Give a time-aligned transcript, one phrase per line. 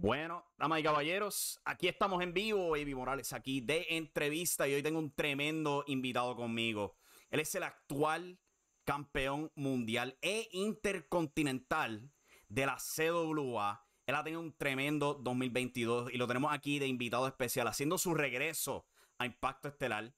[0.00, 4.80] Bueno, damas y caballeros, aquí estamos en vivo, Baby Morales, aquí de entrevista y hoy
[4.80, 6.96] tengo un tremendo invitado conmigo.
[7.30, 8.38] Él es el actual
[8.84, 12.12] campeón mundial e intercontinental
[12.48, 13.84] de la CWA.
[14.06, 18.14] Él ha tenido un tremendo 2022 y lo tenemos aquí de invitado especial, haciendo su
[18.14, 18.86] regreso
[19.18, 20.14] a Impacto Estelar.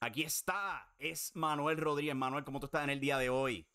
[0.00, 2.14] Aquí está, es Manuel Rodríguez.
[2.14, 3.66] Manuel, ¿cómo tú estás en el día de hoy?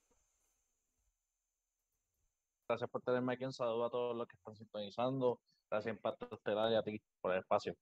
[2.72, 3.44] Gracias por tenerme aquí.
[3.44, 5.42] Un saludo a todos los que están sintonizando.
[5.70, 7.76] Gracias, Impacto Estelar, y a ti por el espacio.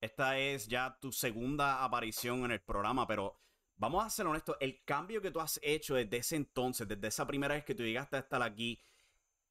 [0.00, 3.38] Esta es ya tu segunda aparición en el programa, pero
[3.76, 4.56] vamos a ser honestos.
[4.58, 7.84] El cambio que tú has hecho desde ese entonces, desde esa primera vez que tú
[7.84, 8.82] llegaste a estar aquí,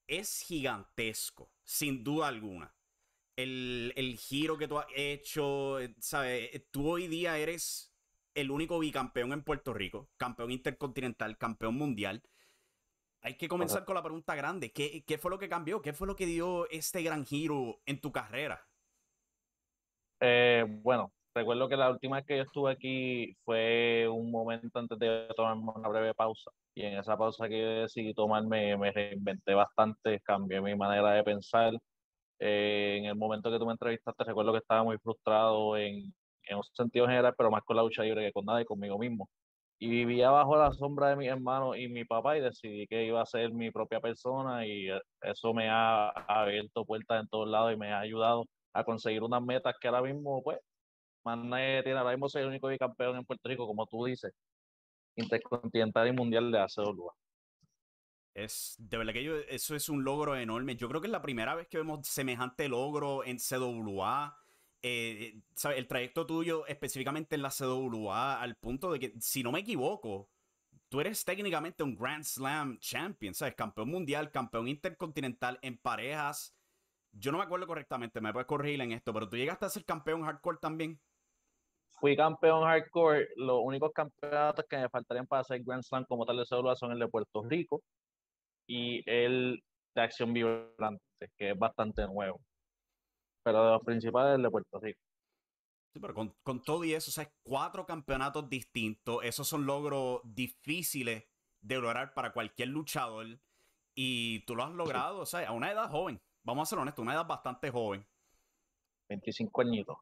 [0.06, 2.75] es gigantesco, sin duda alguna.
[3.38, 6.50] El, el giro que tú has hecho, eh, ¿sabes?
[6.53, 7.95] Eh, tú hoy día eres
[8.33, 12.22] el único bicampeón en Puerto Rico, campeón intercontinental, campeón mundial.
[13.26, 14.72] Hay que comenzar con la pregunta grande.
[14.72, 15.81] ¿Qué, fue lo que cambió?
[15.81, 18.64] ¿Qué fue lo que dio este gran giro en tu carrera?
[20.20, 25.00] Eh, bueno, recuerdo que la última vez que yo estuve aquí fue un momento antes
[25.00, 26.52] de tomarme una breve pausa.
[26.76, 31.73] Y en esa pausa que decidí tomarme, me reinventé bastante, cambié mi manera de pensar.
[32.38, 36.58] Eh, en el momento que tú me entrevistaste, recuerdo que estaba muy frustrado en, en
[36.58, 39.28] un sentido general, pero más con la lucha libre que con nada y conmigo mismo
[39.86, 43.22] y vivía bajo la sombra de mi hermano y mi papá y decidí que iba
[43.22, 47.72] a ser mi propia persona y eh, eso me ha, abierto puertas en todos lados
[47.73, 50.58] y me ha ayudado a conseguir unas metas que ahora mismo, pues,
[51.23, 51.39] más
[51.83, 52.00] tiene.
[52.00, 54.33] Ahora mismo soy el único bicampeón en Puerto Rico, como tú dices,
[55.16, 57.13] intercontinental y mundial de ACWA.
[58.33, 60.75] Es, de verdad que eso es un logro enorme.
[60.75, 64.35] Yo creo que es la primera vez que vemos semejante logro en CWA.
[64.88, 65.41] Eh,
[65.75, 70.29] el trayecto tuyo específicamente en la CWA al punto de que, si no me equivoco,
[70.90, 73.56] tú eres técnicamente un Grand Slam champion, ¿sabes?
[73.56, 76.56] Campeón mundial, campeón intercontinental en parejas.
[77.13, 79.85] Yo no me acuerdo correctamente, me puedes corregir en esto, pero tú llegaste a ser
[79.85, 81.00] campeón hardcore también.
[82.00, 83.29] Fui campeón hardcore.
[83.38, 86.91] Los únicos campeonatos que me faltarían para ser Grand Slam como tal de CWA son
[86.91, 87.81] el de Puerto Rico
[88.67, 89.63] y el
[89.96, 91.02] de Acción Vibrante,
[91.40, 92.40] que es bastante nuevo
[93.45, 95.00] pero de los principales de Puerto Rico.
[95.94, 100.22] Sí, pero con, con todo y eso, o sea, cuatro campeonatos distintos, esos son logros
[100.23, 101.25] difíciles
[101.61, 103.39] de lograr para cualquier luchador.
[103.94, 106.19] Y tú lo has logrado, o sea, a una edad joven.
[106.44, 108.05] Vamos a ser honestos, una edad bastante joven.
[109.09, 109.97] 25 añitos.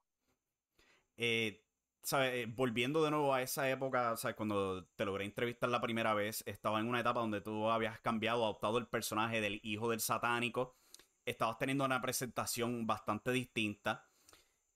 [1.18, 1.64] Eh,
[2.02, 2.34] ¿sabes?
[2.34, 4.38] Eh, volviendo de nuevo a esa época, ¿sabes?
[4.38, 8.46] cuando te logré entrevistar la primera vez, estaba en una etapa donde tú habías cambiado,
[8.46, 10.76] adoptado el personaje del hijo del satánico
[11.26, 14.06] estabas teniendo una presentación bastante distinta.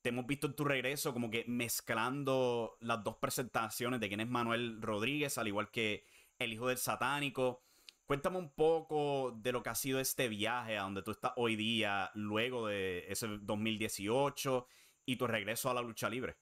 [0.01, 4.27] Te hemos visto en tu regreso como que mezclando las dos presentaciones de quién es
[4.27, 6.05] Manuel Rodríguez, al igual que
[6.39, 7.63] el hijo del satánico.
[8.05, 11.55] Cuéntame un poco de lo que ha sido este viaje a donde tú estás hoy
[11.57, 14.67] día, luego de ese 2018
[15.05, 16.37] y tu regreso a la lucha libre.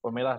[0.00, 0.38] Pues mira,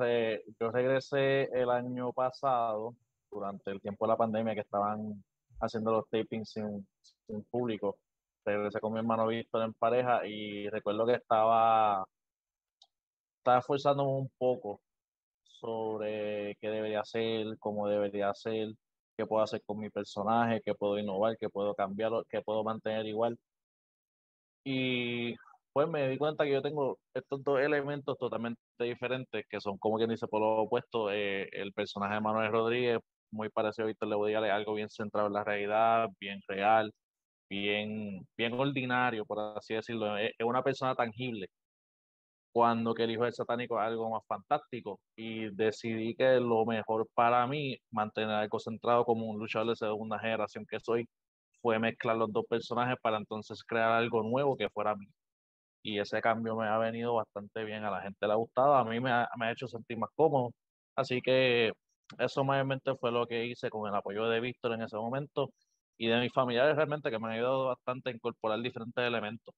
[0.59, 2.95] yo regresé el año pasado,
[3.33, 5.23] durante el tiempo de la pandemia, que estaban
[5.63, 6.85] haciendo los tapings sin,
[7.25, 7.97] sin público.
[8.45, 12.05] Regresé con mi hermano Víctor en pareja y recuerdo que estaba,
[13.37, 14.81] estaba esforzándome un poco
[15.43, 18.73] sobre qué debería hacer, cómo debería hacer,
[19.17, 23.05] qué puedo hacer con mi personaje, qué puedo innovar, qué puedo cambiar, qué puedo mantener
[23.05, 23.37] igual.
[24.65, 25.35] Y
[25.71, 29.97] pues me di cuenta que yo tengo estos dos elementos totalmente diferentes, que son como
[29.97, 32.99] quien dice por lo opuesto, eh, el personaje de Manuel Rodríguez
[33.33, 36.93] muy parecido a Víctor Le algo bien centrado en la realidad, bien real,
[37.49, 40.17] bien, bien ordinario, por así decirlo.
[40.17, 41.47] Es, una persona tangible.
[42.51, 47.07] Cuando que el hijo del satánico es algo más fantástico y decidí que lo mejor
[47.15, 51.07] para mí, mantener algo centrado como un luchador de segunda generación que soy,
[51.61, 55.07] fue mezclar los dos personajes para entonces crear algo nuevo que fuera mí.
[55.83, 58.85] Y ese cambio me ha venido bastante bien, a la gente le ha gustado, a
[58.85, 60.51] mí me ha, me ha hecho sentir más cómodo.
[60.95, 61.73] Así que
[62.19, 65.51] eso mayormente fue lo que hice con el apoyo de Víctor en ese momento
[65.97, 69.53] y de mis familiares realmente que me han ayudado bastante a incorporar diferentes elementos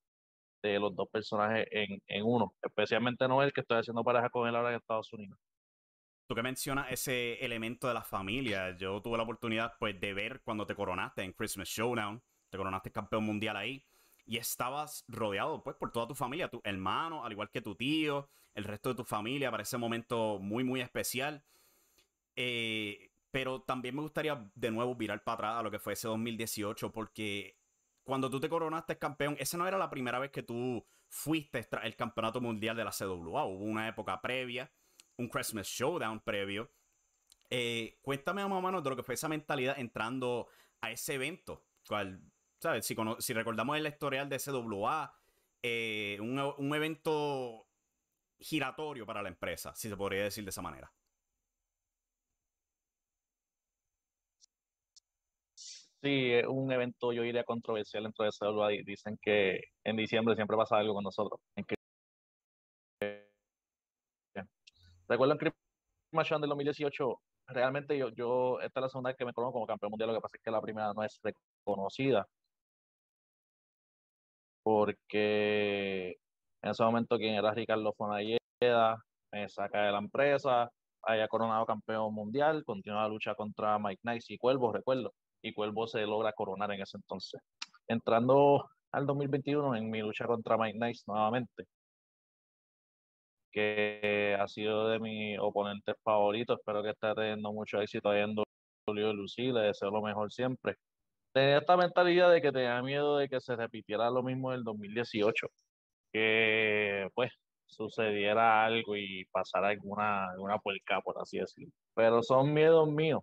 [0.61, 4.55] de los dos personajes en, en uno, especialmente Noel que estoy haciendo pareja con él
[4.55, 5.37] ahora en Estados Unidos.
[6.27, 10.41] Tú que mencionas ese elemento de la familia, yo tuve la oportunidad pues de ver
[10.41, 13.85] cuando te coronaste en Christmas Showdown, te coronaste campeón mundial ahí
[14.25, 18.27] y estabas rodeado pues por toda tu familia, tu hermano, al igual que tu tío,
[18.55, 21.43] el resto de tu familia para ese momento muy muy especial.
[22.35, 26.07] Eh, pero también me gustaría de nuevo virar para atrás a lo que fue ese
[26.07, 27.57] 2018, porque
[28.03, 31.95] cuando tú te coronaste campeón, esa no era la primera vez que tú fuiste el
[31.95, 33.45] campeonato mundial de la CWA.
[33.45, 34.71] Hubo una época previa,
[35.17, 36.71] un Christmas Showdown previo.
[37.49, 40.47] Eh, cuéntame más o de lo que fue esa mentalidad entrando
[40.81, 41.65] a ese evento.
[41.87, 42.21] Cual,
[42.59, 42.85] ¿sabes?
[42.85, 45.13] Si, si recordamos el historial de CWA,
[45.61, 47.67] eh, un, un evento
[48.39, 50.91] giratorio para la empresa, si se podría decir de esa manera.
[56.05, 58.69] Sí, es un evento, yo diría, controversial dentro de CWA.
[58.85, 61.39] Dicen que en diciembre siempre pasa algo con nosotros.
[65.07, 69.33] Recuerdo en Christmas del 2018, realmente yo, yo, esta es la segunda vez que me
[69.33, 72.27] conozco como campeón mundial, lo que pasa es que la primera no es reconocida.
[74.63, 76.17] Porque
[76.61, 80.69] en ese momento quien era Ricardo Fonalleda me saca de la empresa,
[81.03, 85.13] haya coronado campeón mundial, continúa la lucha contra Mike Nice y Cuervo, recuerdo,
[85.45, 87.39] y Cuervo se logra coronar en ese entonces.
[87.87, 91.65] Entrando al 2021 en mi lucha contra Mike Nice nuevamente,
[93.51, 96.57] que ha sido de mis oponentes favoritos.
[96.59, 99.53] Espero que esté teniendo mucho éxito ahí en WWE.
[99.53, 100.75] Le deseo lo mejor siempre.
[101.31, 105.47] Tenía esta mentalidad de que tenía miedo de que se repitiera lo mismo del 2018.
[106.11, 107.31] Que pues
[107.67, 111.71] sucediera algo y pasara alguna, alguna puerca, por así decirlo.
[111.93, 113.21] Pero son miedos míos.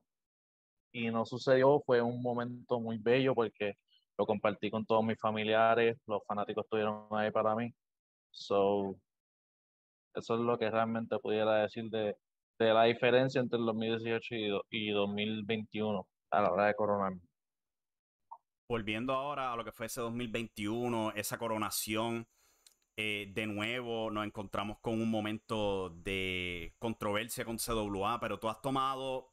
[0.93, 3.75] Y no sucedió, fue un momento muy bello porque
[4.19, 7.73] lo compartí con todos mis familiares, los fanáticos estuvieron ahí para mí.
[8.31, 8.97] So,
[10.15, 12.17] eso es lo que realmente pudiera decir de,
[12.59, 14.35] la diferencia entre el 2018
[14.71, 17.13] y, 2021 a la hora de coronar.
[18.69, 22.27] Volviendo ahora a lo que fue ese 2021, esa coronación,
[22.97, 28.61] eh, de nuevo nos encontramos con un momento de controversia con CWA, pero tú has
[28.61, 29.32] tomado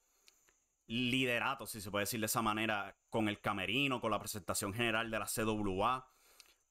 [0.89, 5.11] liderato, si se puede decir de esa manera, con el camerino, con la presentación general
[5.11, 6.07] de la CWA.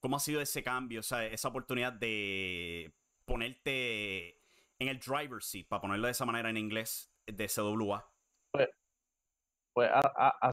[0.00, 2.93] ¿Cómo ha sido ese cambio, o sea, esa oportunidad de
[3.25, 4.41] ponerte
[4.81, 8.11] en el driver seat, para ponerlo de esa manera en inglés, de CWA?
[8.53, 8.69] Pues,
[9.73, 10.50] pues ha,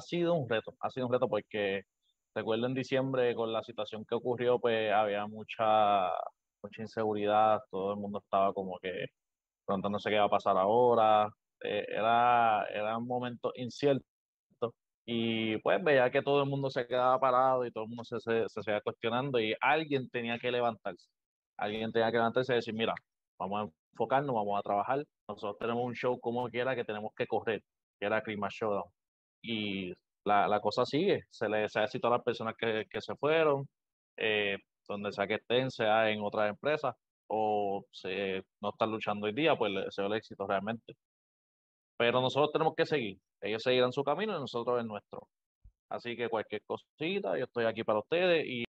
[0.00, 1.86] sido un reto, ha sido un reto porque
[2.36, 6.10] recuerdo en diciembre con la situación que ocurrió, pues había mucha,
[6.62, 9.06] mucha inseguridad, todo el mundo estaba como que
[9.66, 11.28] preguntándose qué va a pasar ahora,
[11.62, 14.04] eh, era, era un momento incierto
[15.06, 18.20] y pues veía que todo el mundo se quedaba parado y todo el mundo se,
[18.20, 21.08] se, se seguía cuestionando y alguien tenía que levantarse
[21.58, 22.94] alguien tenga que levantarse y decir, mira,
[23.38, 25.04] vamos a enfocarnos, vamos a trabajar.
[25.28, 27.62] Nosotros tenemos un show como quiera que tenemos que correr,
[27.98, 28.90] que era Christmas Showdown.
[29.42, 29.92] Y
[30.24, 33.68] la, la, cosa sigue, se le se a todas las personas que, que se fueron,
[34.16, 34.58] eh,
[34.88, 36.94] donde sea que estén, sea en otras empresas,
[37.28, 40.94] o se, no están luchando hoy día, pues se el éxito realmente.
[41.98, 43.18] Pero nosotros tenemos que seguir.
[43.42, 45.28] Ellos seguirán su camino y nosotros el nuestro.
[45.90, 48.64] Así que cualquier cosita, yo estoy aquí para ustedes y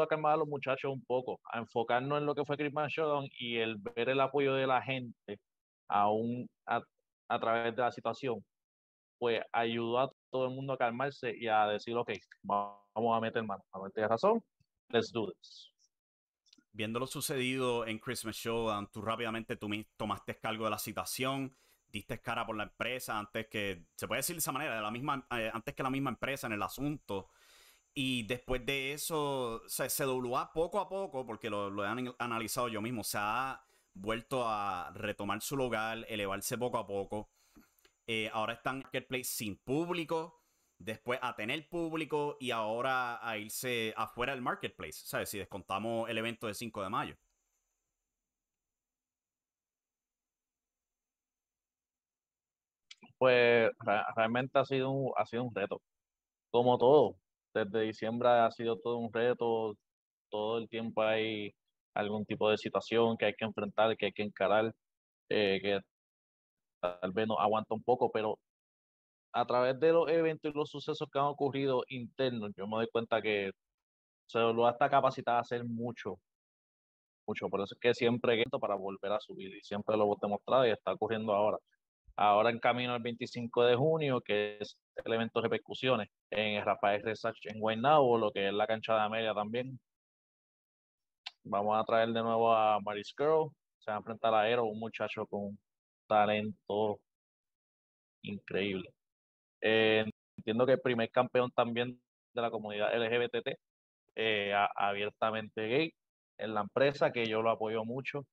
[0.00, 3.28] a calmar a los muchachos un poco, a enfocarnos en lo que fue Christmas Showdown
[3.38, 5.38] y el ver el apoyo de la gente
[5.88, 6.80] aún a,
[7.38, 8.42] través de la situación,
[9.18, 12.10] pues ayudó a todo el mundo a calmarse y a decir, ok,
[12.42, 14.42] vamos a meter mano, a meter razón,
[14.88, 15.30] let's do.
[16.72, 21.54] Viendo lo sucedido en Christmas Showdown, tú rápidamente tú tomaste cargo de la situación,
[21.92, 24.90] diste cara por la empresa antes que, se puede decir de esa manera, de la
[24.90, 27.28] misma, eh, antes que la misma empresa en el asunto.
[27.94, 32.68] Y después de eso, o sea, CWA poco a poco, porque lo, lo, he analizado
[32.68, 37.28] yo mismo, se ha vuelto a retomar su lugar, elevarse poco a poco.
[38.06, 40.40] Eh, ahora están en Marketplace sin público,
[40.78, 45.28] después a tener público y ahora a irse afuera del Marketplace, ¿sabes?
[45.28, 47.16] Si descontamos el evento de 5 de mayo.
[53.22, 53.70] Pues
[54.16, 55.80] realmente ha sido ha sido un reto,
[56.50, 57.16] como todo
[57.54, 59.76] desde diciembre ha sido todo un reto,
[60.30, 61.52] todo el tiempo hay
[61.94, 64.74] algún tipo de situación que hay que enfrentar, que hay que encarar,
[65.30, 65.80] eh, que
[66.80, 68.38] tal vez no aguanta un poco, pero
[69.32, 72.88] a través de los eventos y los sucesos que han ocurrido internos, yo me doy
[72.92, 73.52] cuenta que
[74.28, 76.18] se lo está capacitada a hacer mucho,
[77.26, 77.48] mucho.
[77.48, 80.70] Por eso es que siempre para volver a subir y siempre lo hemos demostrado y
[80.70, 81.58] está ocurriendo ahora
[82.16, 87.02] ahora en camino al 25 de junio, que es el evento de repercusiones en Rafael
[87.02, 89.78] Research en Guaynabo, lo que es la cancha de Amelia también.
[91.44, 94.78] Vamos a traer de nuevo a Maris Girl, se va a enfrentar a Aero, un
[94.78, 95.58] muchacho con
[96.06, 97.00] talento
[98.22, 98.90] increíble.
[99.60, 100.04] Eh,
[100.36, 102.00] entiendo que el primer campeón también
[102.34, 103.58] de la comunidad LGBT,
[104.16, 105.94] eh, abiertamente gay,
[106.38, 108.26] en la empresa, que yo lo apoyo mucho.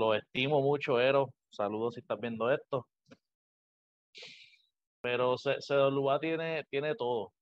[0.00, 1.34] Lo estimo mucho, Ero.
[1.50, 2.88] Saludos si estás viendo esto.
[5.02, 7.34] Pero CWA tiene, tiene todo.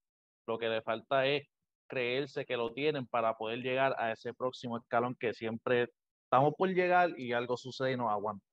[0.45, 1.47] Lo que le falta es
[1.87, 5.89] creerse que lo tienen para poder llegar a ese próximo escalón que siempre
[6.25, 8.45] estamos por llegar y algo sucede y nos aguanta.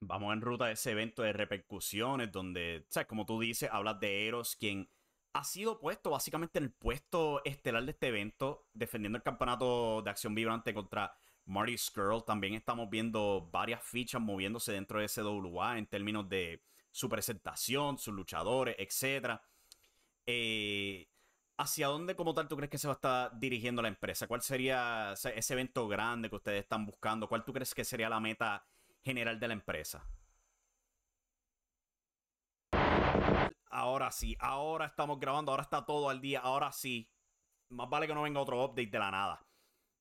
[0.00, 3.06] Vamos en ruta a ese evento de repercusiones donde, ¿sabes?
[3.06, 4.90] Como tú dices, hablas de Eros, quien
[5.34, 10.10] ha sido puesto básicamente en el puesto estelar de este evento, defendiendo el campeonato de
[10.10, 11.12] acción vibrante contra
[11.46, 12.24] Marty Skrull.
[12.24, 16.62] También estamos viendo varias fichas moviéndose dentro de SWA en términos de
[16.92, 19.40] su presentación, sus luchadores, etc.
[20.24, 21.08] Eh,
[21.56, 24.28] ¿Hacia dónde como tal tú crees que se va a estar dirigiendo la empresa?
[24.28, 27.28] ¿Cuál sería ese evento grande que ustedes están buscando?
[27.28, 28.64] ¿Cuál tú crees que sería la meta
[29.02, 30.06] general de la empresa?
[33.84, 37.10] Ahora sí, ahora estamos grabando, ahora está todo al día, ahora sí.
[37.68, 39.46] Más vale que no venga otro update de la nada.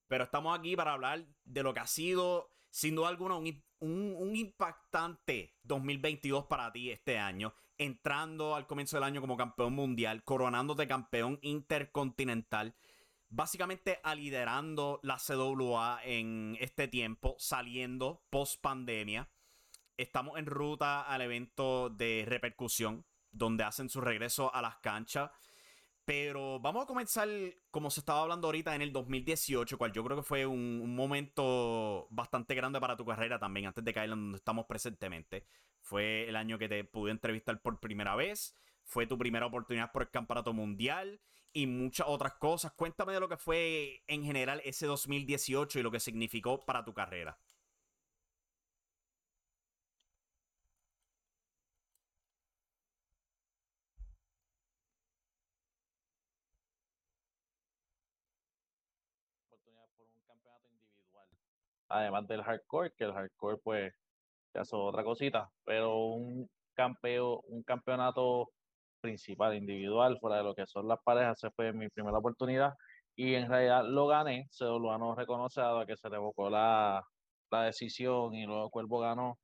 [0.07, 4.35] Pero estamos aquí para hablar de lo que ha sido, sin duda alguna, un, un,
[4.37, 7.53] impactante 2022 para ti este año.
[7.77, 12.75] Entrando al comienzo del año como campeón mundial, coronándote campeón intercontinental.
[13.27, 19.29] Básicamente liderando la CWA en este tiempo, saliendo post pandemia.
[19.97, 25.31] Estamos en ruta al evento de repercusión, donde hacen su regreso a las canchas.
[26.05, 27.29] Pero vamos a comenzar,
[27.71, 32.07] como se estaba hablando ahorita, en el 2018, cual yo creo que fue un, momento
[32.09, 35.45] bastante grande para tu carrera también, antes de caer en donde estamos presentemente.
[35.81, 40.01] Fue el año que te pude entrevistar por primera vez, fue tu primera oportunidad por
[40.01, 41.21] el campeonato mundial
[41.53, 42.73] y muchas otras cosas.
[42.73, 46.93] Cuéntame de lo que fue en general ese 2018 y lo que significó para tu
[46.93, 47.37] carrera.
[61.93, 63.93] Además del hardcore, que el hardcore pues
[64.53, 68.51] ya es otra cosita, pero un campeón, un campeonato
[69.01, 72.73] principal, individual, fuera de lo que son las parejas, esa fue mi primera oportunidad
[73.15, 77.03] y en realidad lo gané, se lo no reconoce a que se revocó la,
[77.51, 79.39] la decisión y luego Cuervo ganó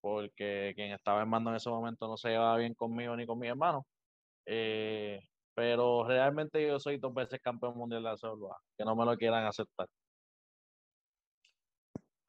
[0.00, 3.38] porque quien estaba en mando en ese momento no se llevaba bien conmigo ni con
[3.38, 3.86] mi hermano.
[4.46, 5.20] Eh,
[5.54, 8.16] pero realmente yo soy dos veces campeón mundial de la
[8.78, 9.88] que no me lo quieran aceptar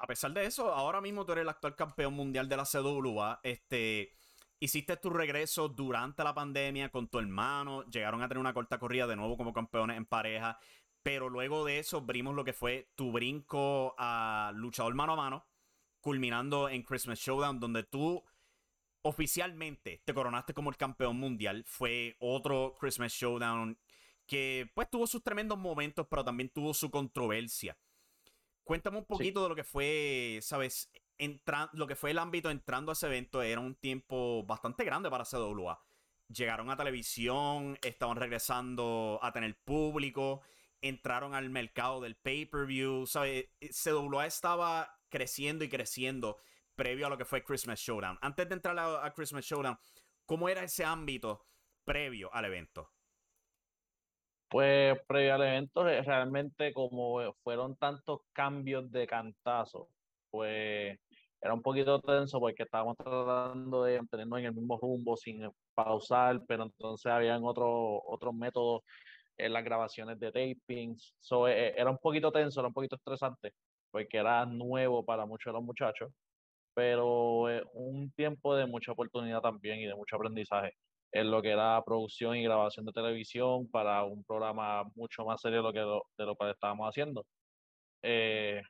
[0.01, 3.39] a pesar de eso, ahora mismo tú eres el actual campeón mundial de la CWA.
[3.43, 4.15] Este,
[4.59, 7.83] hiciste tu regreso durante la pandemia con tu hermano.
[7.83, 10.57] Llegaron a tener una corta corrida de nuevo como campeones en pareja.
[11.03, 15.45] Pero luego de eso, vimos lo que fue tu brinco a luchador mano a mano,
[15.99, 18.23] culminando en Christmas Showdown, donde tú
[19.03, 21.63] oficialmente te coronaste como el campeón mundial.
[21.67, 23.77] Fue otro Christmas Showdown
[24.25, 27.77] que pues tuvo sus tremendos momentos, pero también tuvo su controversia.
[28.71, 30.89] Cuéntame un poquito de lo que fue, ¿sabes?
[31.73, 35.25] lo que fue el ámbito entrando a ese evento era un tiempo bastante grande para
[35.25, 35.83] CWA.
[36.29, 40.39] Llegaron a televisión, estaban regresando a tener público,
[40.79, 43.49] entraron al mercado del pay-per-view, ¿sabes?
[43.59, 46.37] CWA estaba creciendo y creciendo
[46.73, 48.19] previo a lo que fue Christmas Showdown.
[48.21, 49.77] Antes de entrar a Christmas Showdown,
[50.25, 51.45] ¿cómo era ese ámbito
[51.83, 52.89] previo al evento?
[54.51, 59.89] Pues previo al evento, realmente como fueron tantos cambios de cantazo,
[60.29, 60.99] pues
[61.41, 66.41] era un poquito tenso porque estábamos tratando de mantenernos en el mismo rumbo sin pausar,
[66.47, 68.81] pero entonces habían otros otros métodos
[69.37, 71.15] en las grabaciones de tapings.
[71.19, 73.53] So, e, e, era un poquito tenso, era un poquito estresante,
[73.89, 76.11] porque era nuevo para muchos de los muchachos,
[76.73, 77.43] pero
[77.73, 80.73] un tiempo de mucha oportunidad también y de mucho aprendizaje
[81.11, 85.57] en lo que era producción y grabación de televisión para un programa mucho más serio
[85.57, 85.79] de lo que,
[86.17, 87.25] de lo que estábamos haciendo.
[88.01, 88.61] Eh,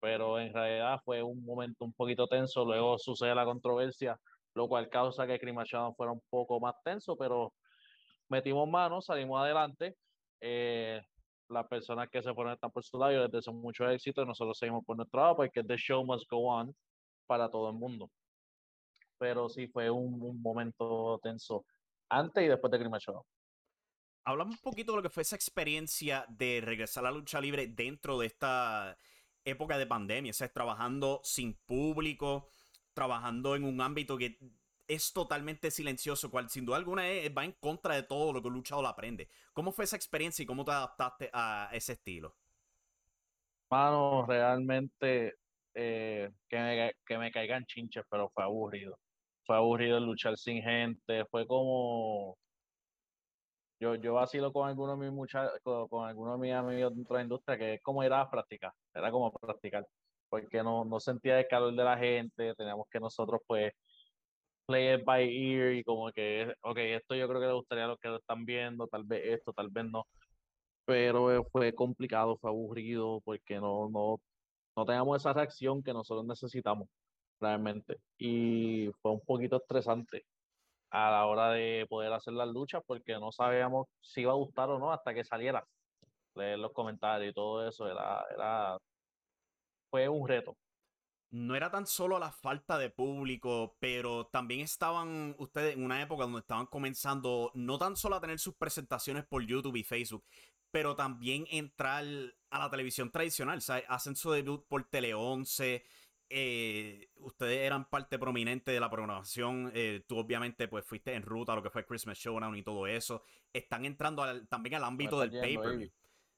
[0.00, 4.18] pero en realidad fue un momento un poquito tenso, luego sucede la controversia,
[4.54, 7.52] lo cual causa que Crimachado fuera un poco más tenso, pero
[8.28, 9.96] metimos manos, salimos adelante.
[10.40, 11.00] Eh,
[11.48, 14.56] las personas que se fueron están por su lado, les deseo mucho éxito y nosotros
[14.56, 16.74] seguimos por nuestro lado porque The Show Must Go On
[17.26, 18.10] para todo el mundo.
[19.18, 21.66] Pero sí fue un momento tenso
[22.10, 23.24] antes y después de Crimen Show.
[24.24, 27.66] Hablamos un poquito de lo que fue esa experiencia de regresar a la lucha libre
[27.68, 28.96] dentro de esta
[29.44, 32.48] época de pandemia, o sea, trabajando sin público,
[32.92, 34.38] trabajando en un ámbito que
[34.86, 37.04] es totalmente silencioso, cual sin duda alguna
[37.36, 39.28] va en contra de todo lo que un luchador aprende.
[39.52, 42.36] ¿Cómo fue esa experiencia y cómo te adaptaste a ese estilo?
[43.70, 45.36] Mano, realmente
[45.74, 48.98] eh, que, me, que me caigan chinches, pero fue aburrido
[49.44, 52.36] fue aburrido luchar sin gente, fue como
[53.80, 57.20] yo, yo vacilo con algunos de mis muchachos, con, algunos de mis amigos dentro de
[57.20, 59.86] la industria, que es como ir a practicar, era como practicar,
[60.28, 63.72] porque no, no sentía el calor de la gente, teníamos que nosotros pues
[64.66, 67.88] play it by ear y como que, ok, esto yo creo que le gustaría a
[67.88, 70.06] los que lo están viendo, tal vez esto, tal vez no,
[70.84, 74.20] pero fue complicado, fue aburrido, porque no, no,
[74.76, 76.88] no teníamos esa reacción que nosotros necesitamos
[77.40, 77.98] realmente.
[78.18, 80.24] Y fue un poquito estresante
[80.90, 84.70] a la hora de poder hacer las luchas porque no sabíamos si iba a gustar
[84.70, 85.64] o no hasta que saliera.
[86.34, 88.78] Leer los comentarios y todo eso era, era
[89.90, 90.56] fue un reto.
[91.32, 96.24] No era tan solo la falta de público, pero también estaban ustedes en una época
[96.24, 100.24] donde estaban comenzando no tan solo a tener sus presentaciones por YouTube y Facebook,
[100.72, 102.04] pero también entrar
[102.50, 103.62] a la televisión tradicional.
[103.62, 103.84] ¿sabes?
[103.88, 105.84] Hacen su debut por Tele 11,
[106.32, 109.72] eh, ustedes eran parte prominente de la programación.
[109.74, 112.86] Eh, tú obviamente pues fuiste en ruta a lo que fue Christmas Showdown y todo
[112.86, 113.24] eso.
[113.52, 115.92] Están entrando también al ámbito del paper.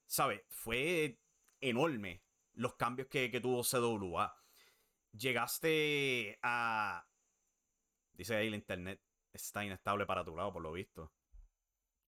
[0.06, 0.40] ¿Sabes?
[0.48, 1.20] Fue
[1.60, 2.22] enorme
[2.54, 4.34] los cambios que, tuvo CWA.
[5.12, 7.06] Llegaste a...
[8.14, 11.12] Dice ahí el internet está inestable para tu lado, por lo visto.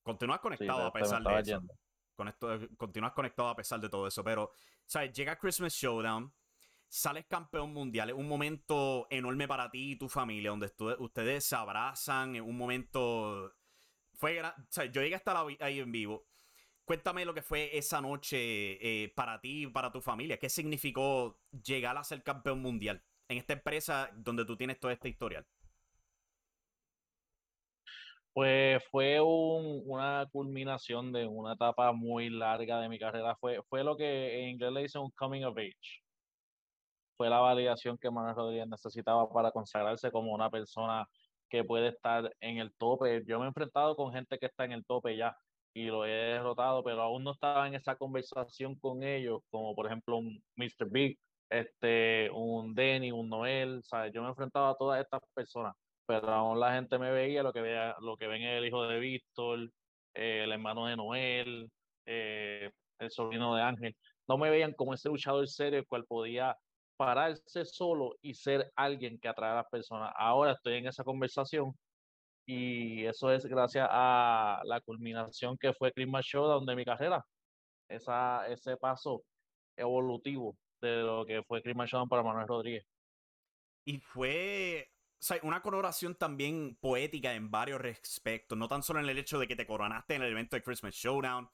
[0.02, 1.62] Continúas conectado a pesar de eso.
[2.14, 2.48] Con esto,
[2.78, 4.24] continúas conectado a pesar de todo eso.
[4.24, 4.52] Pero,
[4.86, 5.12] ¿sabes?
[5.12, 6.32] Llega Christmas Showdown
[6.94, 10.70] sales campeón mundial, es un momento enorme para ti y tu familia, donde
[11.00, 13.52] ustedes se abrazan, en un momento...
[14.12, 16.24] Fue sea, yo llegué a estar ahí en vivo.
[16.84, 18.36] Cuéntame lo que fue esa noche
[19.02, 20.38] eh, para ti y para tu familia.
[20.38, 25.08] ¿Qué significó llegar a ser campeón mundial en esta empresa donde tú tienes toda esta
[25.08, 25.44] historial?
[28.32, 33.34] Pues fue una culminación de una etapa muy larga de mi carrera.
[33.40, 36.03] Fue, fue lo que en inglés le dicen un coming of age
[37.16, 41.06] fue la validación que Manuel Rodríguez necesitaba para consagrarse como una persona
[41.48, 43.22] que puede estar en el tope.
[43.26, 45.36] Yo me he enfrentado con gente que está en el tope ya
[45.74, 49.86] y lo he derrotado, pero aún no estaba en esa conversación con ellos, como por
[49.86, 50.88] ejemplo un Mr.
[50.90, 51.18] Big,
[51.50, 54.12] este, un Denny, un Noel, ¿sabes?
[54.12, 55.74] Yo me he enfrentado a todas estas personas,
[56.06, 58.98] pero aún la gente me veía lo que vea, lo que ven el hijo de
[58.98, 59.70] Víctor,
[60.14, 61.70] eh, el hermano de Noel,
[62.06, 63.96] eh, el sobrino de Ángel.
[64.28, 66.56] No me veían como ese luchador serio el cual podía
[66.96, 70.12] pararse solo y ser alguien que atrae a las personas.
[70.16, 71.72] Ahora estoy en esa conversación
[72.46, 77.24] y eso es gracias a la culminación que fue Christmas Showdown de mi carrera.
[77.88, 79.22] Esa, ese paso
[79.76, 82.84] evolutivo de lo que fue Christmas Showdown para Manuel Rodríguez.
[83.86, 84.90] Y fue
[85.42, 89.56] una coronación también poética en varios respectos, no tan solo en el hecho de que
[89.56, 91.48] te coronaste en el evento de Christmas Showdown,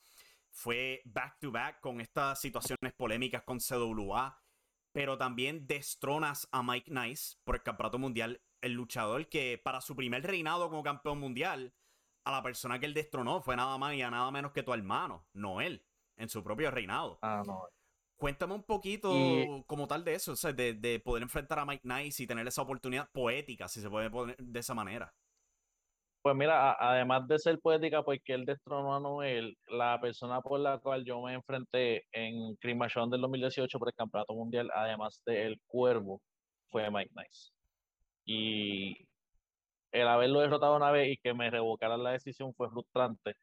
[0.51, 4.37] fue back to back con estas situaciones polémicas con CWA
[4.93, 9.97] pero también destronas a Mike Nice por el campeonato mundial, el luchador que para su
[9.97, 11.75] primer reinado como campeón mundial,
[12.25, 15.27] a la persona que él destronó fue nada más y nada menos que tu hermano,
[15.33, 15.85] no él,
[16.17, 17.19] en su propio reinado.
[17.23, 17.65] Ah, no.
[18.17, 21.89] Cuéntame un poquito como tal de eso, o sea, de, de, poder enfrentar a Mike
[21.89, 25.15] Nice y tener esa oportunidad poética, si se puede poner de esa manera.
[26.23, 30.79] Pues mira, además de ser poética, porque él destronó a Noel, la persona por la
[30.79, 35.61] cual yo me enfrenté en Crimachón del 2018 por el Campeonato Mundial, además de El
[35.67, 36.21] Cuervo,
[36.71, 37.53] fue Mike Nice.
[38.27, 39.09] Y
[39.93, 43.37] el haberlo derrotado una vez y que me revocaran la decisión fue frustrante.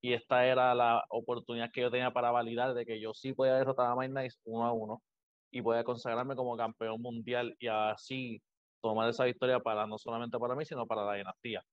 [0.00, 3.54] Y esta era la oportunidad que yo tenía para validar de que yo sí podía
[3.54, 5.02] derrotar a Mike Nice uno a uno
[5.50, 8.42] y podía consagrarme como campeón mundial y así
[8.80, 11.64] tomar esa victoria para no solamente para mí, sino para la dinastía.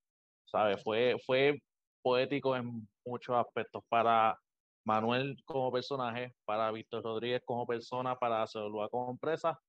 [0.46, 0.84] ¿Sabes?
[0.84, 1.60] Fue, fue
[2.02, 4.38] poético en muchos aspectos para
[4.86, 9.60] Manuel como personaje, para Víctor Rodríguez como persona, para hacerlo como empresa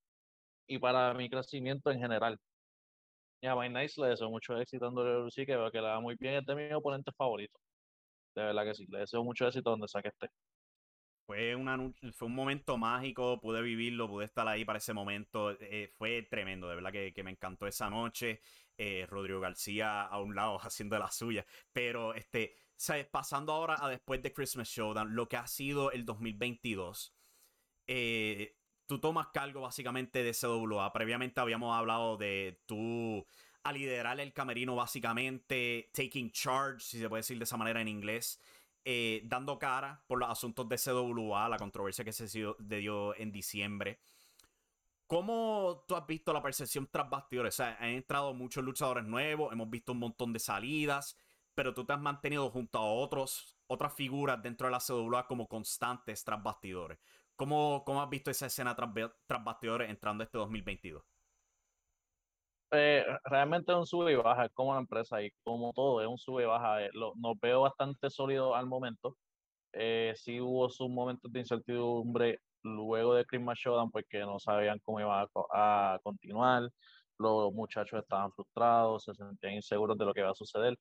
[0.66, 2.38] y para mi crecimiento en general.
[3.40, 6.00] Y a Mike Nice le deseo mucho éxito en WWE, que veo que le va
[6.00, 7.58] muy bien, es de mi oponente favorito.
[8.34, 10.28] De verdad que sí, le deseo mucho éxito donde sea que esté.
[11.26, 11.76] Fue, una,
[12.12, 15.50] fue un momento mágico, pude vivirlo, pude estar ahí para ese momento.
[15.60, 18.40] Eh, fue tremendo, de verdad que, que, me encantó esa noche.
[18.78, 21.44] Eh, Rodrigo García a un lado haciendo la suya.
[21.72, 23.06] Pero, este, ¿sabes?
[23.06, 27.12] pasando ahora a después de Christmas Showdown, lo que ha sido el 2022.
[27.88, 30.92] Eh, tú tomas cargo básicamente de CWA.
[30.92, 33.26] Previamente habíamos hablado de tú
[33.64, 37.88] a liderar el camerino básicamente, taking charge, si se puede decir de esa manera en
[37.88, 38.40] inglés.
[38.88, 43.98] Eh, dando cara por los asuntos de CWA, la controversia que se dio en diciembre.
[45.08, 47.54] ¿Cómo tú has visto la percepción tras bastidores?
[47.54, 51.18] O sea, han entrado muchos luchadores nuevos, hemos visto un montón de salidas,
[51.52, 55.48] pero tú te has mantenido junto a otros, otras figuras dentro de la CWA como
[55.48, 56.98] constantes tras bastidores.
[57.34, 61.02] ¿Cómo, cómo has visto esa escena tras, bastidores entrando este 2022?
[62.72, 66.18] Eh, realmente es un sube y baja, como la empresa y como todo, es un
[66.18, 66.84] sube y baja.
[66.84, 69.16] Eh, nos veo bastante sólido al momento.
[69.72, 75.00] Eh, sí hubo sus momentos de incertidumbre luego de Christmas Showdown porque no sabían cómo
[75.00, 76.70] iba a, continuar,
[77.18, 80.76] los muchachos estaban frustrados, se sentían inseguros de lo que iba a suceder.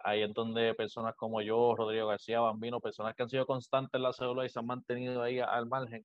[0.00, 4.02] Ahí es donde personas como yo, Rodrigo García, Bambino, personas que han sido constantes en
[4.02, 6.04] la célula y se han mantenido ahí al margen,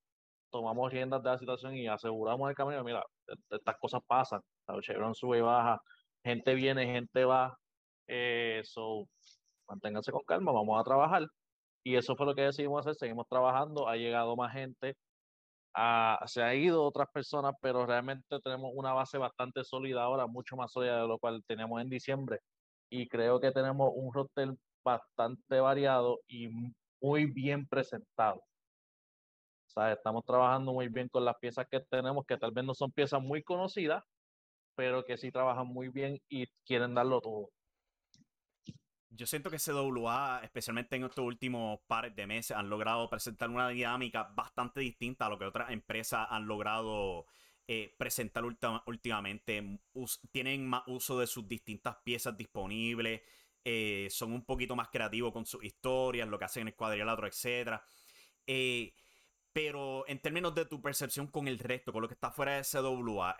[0.54, 2.84] tomamos riendas de la situación y aseguramos el camino.
[2.84, 4.42] Mira, e-, estas cosas pasan.
[4.82, 5.82] Chevron sube y baja,
[6.24, 7.58] gente viene, gente va.
[8.08, 8.63] Eh,
[9.68, 11.24] manténganse con calma, vamos a trabajar.
[11.84, 12.96] Y eso fue lo que decidimos hacer.
[12.96, 14.96] Seguimos trabajando, ha llegado más gente,
[16.28, 20.72] se ha ido otras personas, pero realmente tenemos una base bastante sólida ahora, mucho más
[20.72, 22.39] sólida de lo cual teníamos en diciembre.
[22.89, 24.54] Y creo que tenemos un roster
[24.86, 26.50] bastante variado y
[27.02, 28.42] muy bien presentado.
[29.74, 32.92] Sea, estamos trabajando muy bien con las piezas que tenemos, que tal vez no son
[32.92, 34.04] piezas muy conocidas,
[34.76, 37.50] pero que sí trabajan muy bien y quieren darlo todo.
[39.10, 43.70] Yo siento que CWA, especialmente en estos últimos pares de meses, han logrado presentar una
[43.70, 47.26] dinámica bastante distinta a lo que otras empresas han logrado
[47.68, 49.80] eh, presentar últimamente.
[50.32, 53.22] tienen más uso de sus distintas piezas disponibles.
[53.64, 57.28] Eh, son un poquito más creativos con sus historias, lo que hacen en el cuadrilátero,
[57.28, 57.80] etc.
[58.48, 58.94] Eh,
[59.54, 62.63] pero en términos de tu percepción con el resto, con lo que está fuera de
[62.63, 63.38] CWA,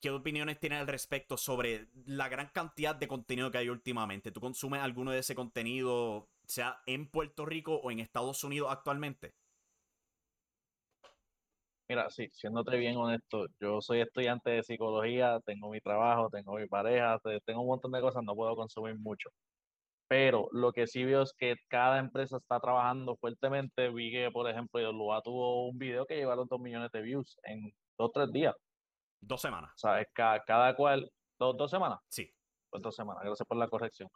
[0.00, 4.30] ¿Qué opiniones tienes al respecto sobre la gran cantidad de contenido que hay últimamente?
[4.30, 9.34] ¿Tú consumes alguno de ese contenido, sea en Puerto Rico o en Estados Unidos actualmente?
[11.88, 16.66] Mira, sí, siéndote bien honesto, yo soy estudiante de psicología, tengo mi trabajo, tengo mi
[16.66, 19.30] pareja, tengo un montón de cosas, no puedo consumir mucho.
[20.08, 23.90] Pero lo que sí veo es que cada empresa está trabajando fuertemente.
[23.90, 27.64] Vi que, por ejemplo, Yolua tuvo un video que llevaron dos millones de views en
[27.98, 28.54] dos o tres días.
[29.20, 29.72] Dos semanas.
[29.76, 30.06] ¿Sabes?
[30.12, 31.10] Cada, cada cual.
[31.38, 31.98] ¿Dos, ¿Dos semanas?
[32.08, 32.30] Sí.
[32.70, 34.08] Pues dos semanas, gracias por la corrección.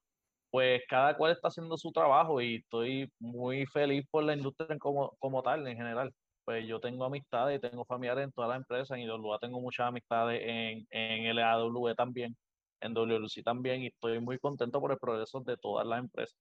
[0.50, 5.16] Pues cada cual está haciendo su trabajo y estoy muy feliz por la industria como,
[5.18, 6.12] como tal, en general.
[6.44, 8.98] Pues yo tengo amistades y tengo familiares en todas las empresas.
[8.98, 12.36] En IWA tengo muchas amistades en, en LAW también,
[12.80, 16.36] en WLC también, y estoy muy contento por el progreso de todas las empresas.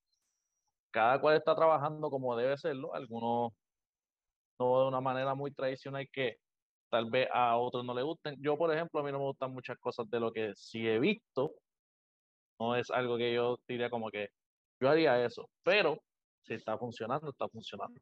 [0.91, 3.53] Cada cual está trabajando como debe serlo, algunos
[4.59, 6.37] no de una manera muy tradicional que
[6.89, 8.35] tal vez a otros no le gusten.
[8.41, 10.99] Yo, por ejemplo, a mí no me gustan muchas cosas de lo que sí he
[10.99, 11.53] visto.
[12.59, 14.29] No es algo que yo diría como que
[14.81, 15.97] yo haría eso, pero
[16.43, 17.99] si está funcionando, está funcionando.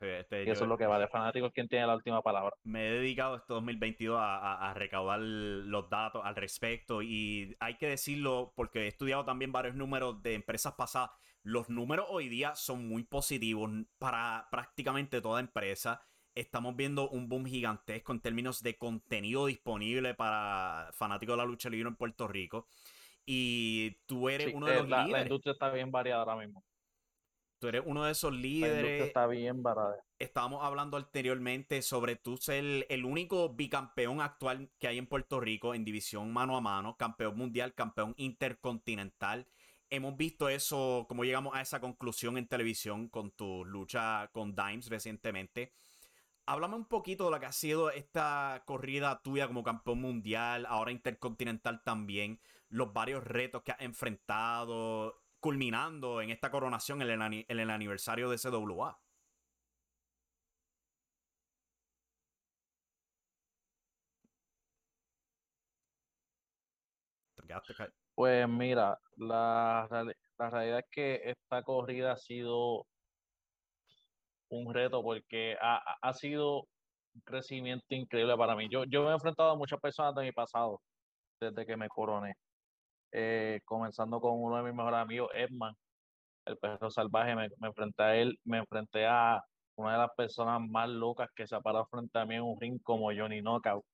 [0.00, 2.54] Este, y eso es lo que va de fanáticos, quien tiene la última palabra.
[2.64, 7.88] Me he dedicado este 2022 a, a, recaudar los datos al respecto y hay que
[7.88, 11.10] decirlo porque he estudiado también varios números de empresas pasadas.
[11.42, 16.02] Los números hoy día son muy positivos para prácticamente toda empresa
[16.36, 21.70] estamos viendo un boom gigantesco en términos de contenido disponible para fanáticos de la lucha
[21.70, 22.68] libre en Puerto Rico.
[23.24, 25.10] Y tú eres uno de eh, los líderes.
[25.10, 26.62] La industria está bien variada ahora mismo.
[27.66, 29.00] Tú eres uno de esos líderes.
[29.00, 29.60] La está bien.
[30.20, 35.74] Estábamos hablando anteriormente sobre tú ser el único bicampeón actual que hay en Puerto Rico
[35.74, 39.48] en división mano a mano, campeón mundial, campeón intercontinental.
[39.90, 44.88] Hemos visto eso, como llegamos a esa conclusión en televisión con tu lucha con Dimes
[44.88, 45.72] recientemente
[46.46, 50.92] háblame un poquito de lo que ha sido esta corrida tuya como campeón mundial, ahora
[50.92, 58.28] intercontinental también, los varios retos que has enfrentado, culminando en esta coronación en el, aniversario
[58.28, 58.98] de CWA.
[68.16, 69.88] Pues mira, la,
[70.36, 72.88] la realidad es que esta corrida ha sido
[74.48, 76.62] un reto porque ha, ha, sido
[77.14, 78.68] un crecimiento increíble para mí.
[78.68, 80.82] Yo, yo me he enfrentado a muchas personas de mi pasado,
[81.40, 82.34] desde que me coroné.
[83.12, 85.74] Eh, comenzando con uno de mis mejores amigos, Edman,
[86.46, 89.42] el perro salvaje, me, enfrenté a él, me enfrenté a
[89.76, 92.60] una de las personas más locas que se ha parado frente a mí en un
[92.60, 93.84] ring como Johnny Knockout.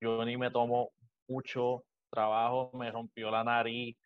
[0.00, 0.90] Johnny me tomó
[1.28, 3.96] mucho trabajo, me rompió la nariz,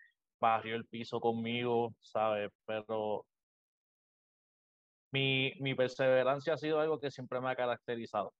[0.40, 2.50] barrió el piso conmigo, ¿sabes?
[2.66, 3.24] Pero
[5.12, 8.32] mi, mi perseverancia ha sido algo que siempre me ha caracterizado.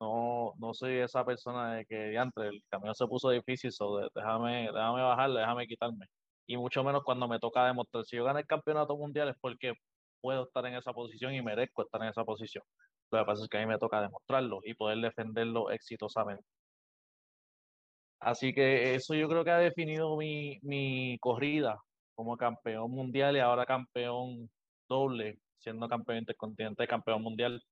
[0.00, 4.70] No, no soy esa persona de que antes el camino se puso difícil, so déjame,
[4.72, 6.06] déjame bajarle, déjame quitarme.
[6.46, 8.04] Y mucho menos cuando me toca demostrar.
[8.04, 9.74] Si yo gané el campeonato mundial es porque
[10.20, 12.64] puedo estar en esa posición y merezco estar en esa posición.
[13.10, 16.44] Lo que pasa es que a mí me toca demostrarlo y poder defenderlo exitosamente.
[18.20, 21.78] Así que eso yo creo que ha definido mi, mi corrida
[22.14, 24.50] como campeón mundial y ahora campeón
[24.88, 27.62] doble siendo campeón intercontinental, campeón mundial,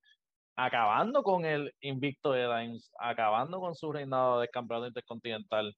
[0.59, 5.73] acabando con el invicto de Dimes, acabando con su reinado de campeonato intercontinental.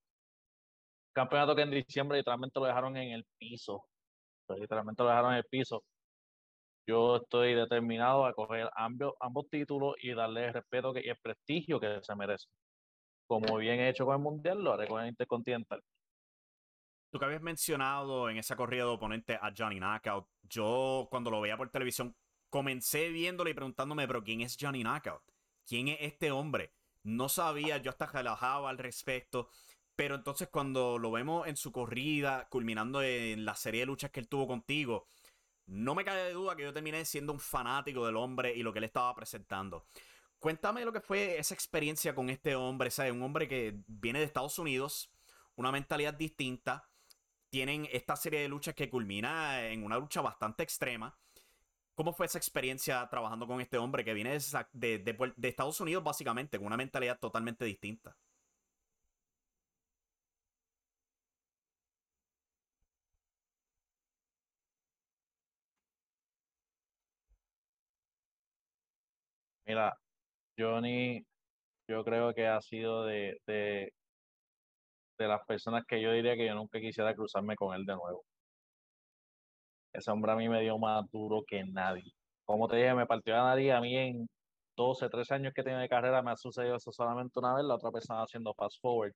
[1.12, 3.84] Campeonato que en diciembre literalmente lo dejaron en el piso.
[4.48, 5.84] Literalmente lo dejaron en el piso.
[6.86, 11.78] Yo estoy determinado a coger ambos, ambos títulos y darle el respeto y el prestigio
[11.78, 12.46] que se merece.
[13.26, 15.82] Como bien he hecho con el Mundial, lo haré con el Intercontinental.
[17.12, 21.40] Tú que habías mencionado en esa corrida de oponente a Johnny Knockout, yo cuando lo
[21.42, 22.14] veía por televisión
[22.50, 25.22] comencé viéndolo y preguntándome, pero ¿quién es Johnny Knockout?
[25.66, 26.72] ¿Quién es este hombre?
[27.02, 29.48] No sabía, yo hasta relajaba al respecto.
[29.96, 34.20] Pero entonces cuando lo vemos en su corrida, culminando en la serie de luchas que
[34.20, 35.08] él tuvo contigo,
[35.66, 38.72] no me cae de duda que yo terminé siendo un fanático del hombre y lo
[38.72, 39.86] que él estaba presentando.
[40.38, 43.12] Cuéntame lo que fue esa experiencia con este hombre, ¿sabes?
[43.12, 45.12] Un hombre que viene de Estados Unidos,
[45.54, 46.88] una mentalidad distinta,
[47.50, 51.16] tienen esta serie de luchas que culmina en una lucha bastante extrema.
[52.00, 54.38] ¿Cómo fue esa experiencia trabajando con este hombre que viene
[54.72, 54.98] de,
[55.36, 58.16] de Estados Unidos básicamente, con una mentalidad totalmente distinta?
[69.66, 69.94] Mira,
[70.58, 71.24] Johnny,
[71.88, 73.92] yo creo que ha sido de, de,
[75.18, 78.24] las personas que yo diría que yo nunca quisiera cruzarme con él de nuevo.
[79.92, 82.12] Ese hombre a mí me dio más duro que nadie.
[82.44, 83.72] Como te dije, me partió la nariz.
[83.72, 84.28] A mí en
[84.76, 87.74] 12, 13 años que tengo de carrera me ha sucedido eso solamente una vez, la
[87.74, 89.12] otra persona haciendo fast forward.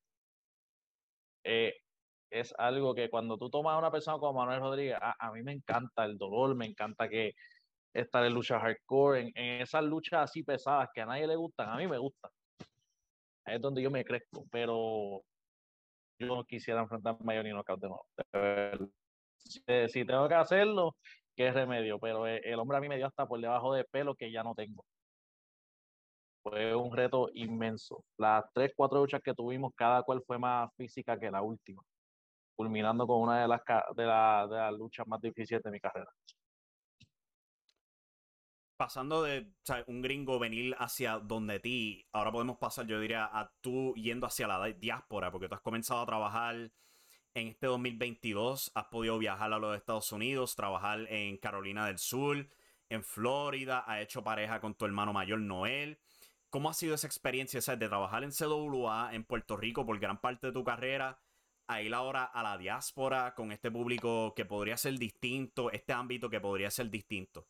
[1.44, 1.74] Eh,
[2.30, 5.52] es algo que cuando tú tomas a una persona como Manuel Rodríguez, a, mí me
[5.52, 7.32] encanta el dolor, me encanta que
[7.94, 11.76] estar en lucha hardcore, en, esas luchas así pesadas que a nadie le gustan, a
[11.76, 12.30] mí me gustan.
[13.46, 15.22] es donde yo me crezco, pero
[16.18, 18.06] yo no quisiera enfrentarme a Johnny Knockout de nuevo.
[19.44, 20.96] Si, tengo que hacerlo,
[21.37, 24.33] qué remedio, pero el, hombre a mí me dio hasta por debajo de pelo que
[24.33, 24.85] ya no tengo.
[26.42, 28.04] Fue un reto inmenso.
[28.18, 31.83] Las tres, cuatro luchas que tuvimos, cada cual fue más física que la última,
[32.57, 33.61] culminando con una de las,
[33.96, 36.11] de, de las luchas más difíciles de mi carrera
[38.76, 39.50] pasando de
[39.87, 44.46] un gringo venir hacia donde ti, ahora podemos pasar, yo diría, a tú yendo hacia
[44.46, 46.70] la diáspora, porque tú has comenzado a trabajar
[47.35, 52.49] en este 2022, has podido viajar a los Estados Unidos, trabajar en Carolina del Sur,
[52.88, 55.99] en Florida, has hecho pareja con tu hermano mayor Noel.
[56.51, 60.49] ¿Cómo ha sido esa experiencia de trabajar en CWA en Puerto Rico por gran parte
[60.49, 61.18] de tu carrera?
[61.66, 66.29] a ir ahora a la diáspora con este público que podría ser distinto, este ámbito
[66.29, 67.47] que podría ser distinto.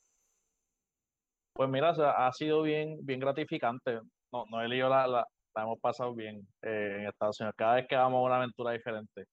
[1.53, 4.01] Pues mira, ha sido bien, bien gratificante.
[4.33, 7.55] No, no he la, la, la hemos pasado bien eh, en Estados Unidos.
[7.57, 9.27] Cada vez que vamos a una aventura diferente.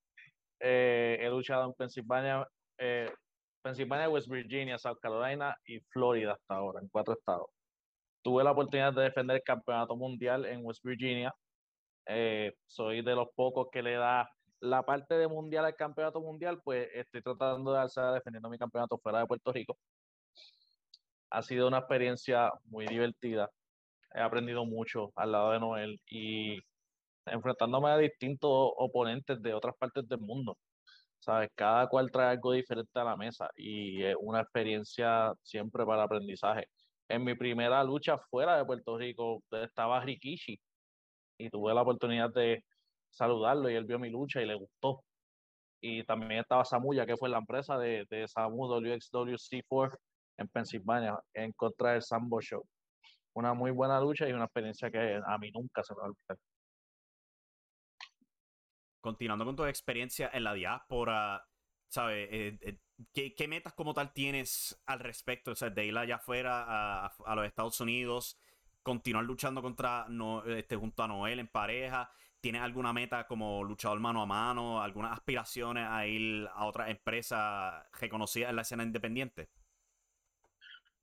[0.61, 2.47] Eh, he luchado en Pensilvania,
[2.77, 3.11] eh,
[3.61, 7.49] Pensilvania, West Virginia, South Carolina y Florida hasta ahora, en cuatro estados.
[8.21, 11.33] Tuve la oportunidad de defender el campeonato mundial en West Virginia.
[12.67, 16.89] soy de los pocos que le da la parte de mundial al campeonato mundial, pues
[16.93, 19.77] estoy tratando de alzar defendiendo mi campeonato fuera de Puerto Rico
[21.31, 23.49] ha sido una experiencia muy divertida.
[24.13, 26.59] He aprendido mucho al lado de Noel y
[27.31, 30.57] enfrentándome a distintos oponentes de otras partes del mundo.
[31.19, 31.49] ¿Sabes?
[31.55, 36.67] Cada cual trae algo diferente a la mesa y es una experiencia siempre para aprendizaje.
[37.09, 40.59] En mi primera lucha fuera de Puerto Rico estaba Rikishi
[41.37, 42.63] y tuve la oportunidad de
[43.11, 45.03] saludarlo y él vio mi lucha y le gustó.
[45.81, 49.97] Y también estaba Samuya, que fue la empresa de, de Samu WXWC4
[50.37, 52.63] en Pensilvania en contra del Sambo Show.
[53.33, 56.09] Una muy buena lucha y una experiencia que a mí nunca se me va a
[56.09, 56.50] olvidar.
[59.01, 61.43] Continuando con tu experiencia en la diáspora,
[61.89, 62.29] ¿sabes?
[62.31, 65.51] Eh, eh, ¿qué, metas como tal tienes al respecto?
[65.51, 68.39] O sea, de ir allá afuera a, los Estados Unidos,
[68.83, 72.11] continuar luchando contra no, este, junto a Noel en pareja.
[72.39, 74.81] ¿Tienes alguna meta como luchador mano a mano?
[74.81, 79.49] ¿Algunas aspiraciones a ir a otra empresa reconocida en la escena independiente?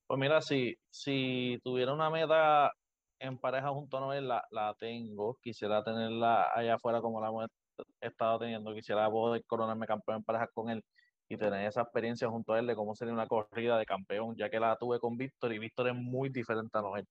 [0.06, 2.72] Pues mira, si, si tuviera una meta
[3.20, 5.36] en pareja junto a Noel, la, la tengo.
[5.42, 7.30] Quisiera tenerla allá afuera como la
[7.78, 8.74] hemos estado teniendo.
[8.74, 10.84] Quisiera poder coronarme campeón en pareja con él
[11.28, 14.48] y tener esa experiencia junto a él de cómo sería una corrida de campeón, ya
[14.48, 17.06] que la tuve con Víctor y Víctor es muy diferente a Noel.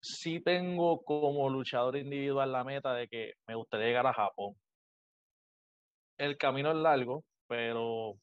[0.00, 4.54] Sí tengo como luchador individual la meta de que me gustaría llegar a Japón.
[6.18, 8.14] El camino es largo, pero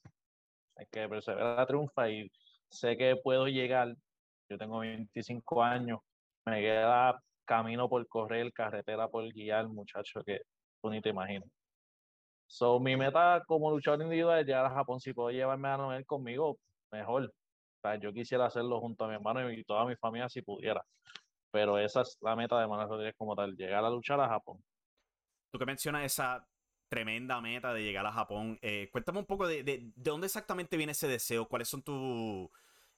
[0.76, 2.30] hay que perseverar triunfa y
[2.70, 3.96] sé que puedo llegar,
[4.50, 6.00] yo tengo 25 años,
[6.46, 10.42] me queda camino por correr, carretera por guiar, muchacho, que
[10.84, 11.50] tú ni te imaginas.
[12.48, 15.00] So, mi meta como luchador individual es llegar a Japón.
[15.00, 16.60] Si puedo llevarme a Noel conmigo,
[16.92, 17.26] mejor.
[17.26, 20.86] O sea, yo quisiera hacerlo junto a mi hermano y toda mi familia si pudiera.
[21.52, 24.64] Pero esa es la meta de Manuel Rodríguez como tal, llegar a luchar a Japón.
[25.52, 26.46] Tú que mencionas esa
[26.90, 30.78] tremenda meta de llegar a Japón, eh, cuéntame un poco de, de, de, dónde exactamente
[30.78, 32.50] viene ese deseo, cuáles son tus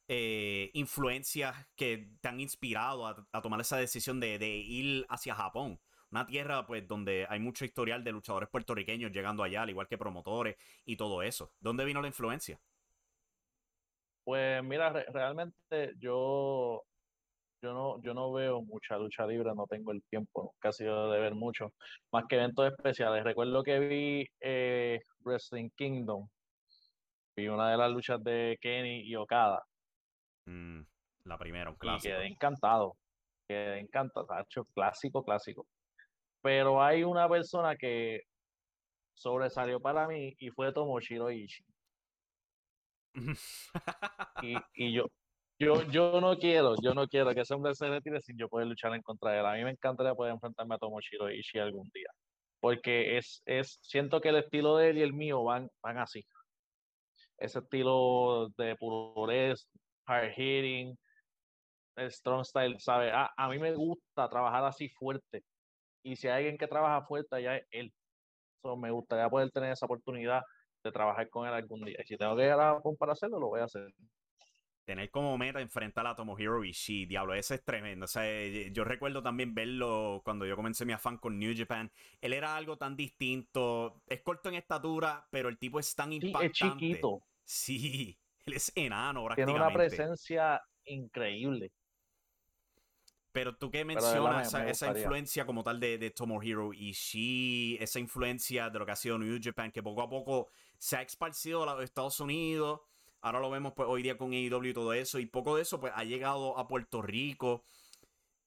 [0.07, 5.79] eh, influencias que te han inspirado a, tomar esa decisión de, ir hacia Japón.
[6.15, 9.97] Una tierra pues donde hay mucho historial de luchadores puertorriqueños llegando allá, al igual que
[9.97, 11.51] promotores y todo eso.
[11.59, 12.57] ¿Dónde vino la influencia?
[14.23, 16.85] Pues mira, realmente yo,
[17.61, 21.35] yo, no, yo no veo mucha lucha libre, no tengo el tiempo, casi de ver
[21.35, 21.73] mucho,
[22.13, 23.25] más que eventos especiales.
[23.25, 26.29] Recuerdo que vi eh, Wrestling Kingdom,
[27.35, 29.61] vi una de las luchas de Kenny y Okada.
[30.45, 30.79] Mm,
[31.25, 32.07] la primera, un clásico.
[32.07, 32.95] Y quedé encantado,
[33.49, 35.67] quedé encantado, hecho clásico, clásico.
[36.45, 38.21] Pero hay una persona que
[39.15, 41.65] sobresalió para mí y fue Tomoshiro Ishii.
[44.43, 45.05] y, y yo,
[45.57, 48.67] yo, yo no quiero, yo no quiero que ese hombre se retire sin yo poder
[48.67, 49.45] luchar en contra de él.
[49.47, 52.09] A mí me encantaría poder enfrentarme a Tomoshiro Ishii algún día.
[52.59, 56.23] Porque es, es, siento que el estilo de él y el mío van, van así.
[57.39, 59.67] Ese estilo de pureza,
[60.05, 60.95] hard hitting,
[61.95, 63.11] el strong style, ¿sabes?
[63.15, 65.43] A, a mí me gusta trabajar así fuerte.
[66.05, 67.91] Y si hay alguien que trabaja fuerte, ya es él.
[68.61, 70.43] So, me gustaría poder tener esa oportunidad
[70.83, 71.97] de trabajar con él algún día.
[71.99, 73.91] Y si tengo que ir a Japón para hacerlo, lo voy a hacer.
[74.85, 78.05] Tener como meta enfrentar a Tomohiro Ishii, diablo, ese es tremendo.
[78.05, 81.91] O sea, eh, yo recuerdo también verlo cuando yo comencé mi afán con New Japan.
[82.21, 84.03] Él era algo tan distinto.
[84.05, 86.53] Es corto en estatura, pero el tipo es tan impactante.
[86.53, 87.23] Sí, es chiquito.
[87.43, 89.59] Sí, él es enano prácticamente.
[89.59, 91.71] Tiene una presencia increíble.
[93.35, 98.79] Pero tú que mencionas esa, influencia como tal de, de Tomohiro Ishii, esa influencia de
[98.79, 101.83] lo que ha sido New Japan, que poco a poco se ha esparcido a los
[101.83, 102.79] Estados Unidos.
[103.19, 105.19] Ahora lo vemos pues, hoy día con AEW y todo eso.
[105.19, 107.65] Y poco de eso pues, ha llegado a Puerto Rico.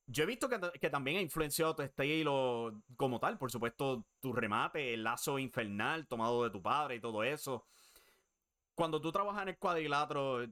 [0.06, 3.36] Yo he visto que, que también ha influenciado tu estilo como tal.
[3.36, 7.66] Por supuesto, tu remate, el lazo infernal tomado de tu padre y todo eso.
[8.74, 10.46] Cuando tú trabajas en el cuadrilátero,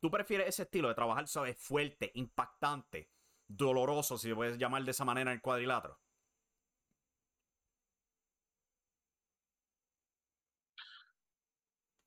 [0.00, 3.10] ¿tú prefieres ese estilo de trabajar, sabes, fuerte, impactante?
[3.56, 5.98] Doloroso, si puedes llamar de esa manera, el cuadrilátero?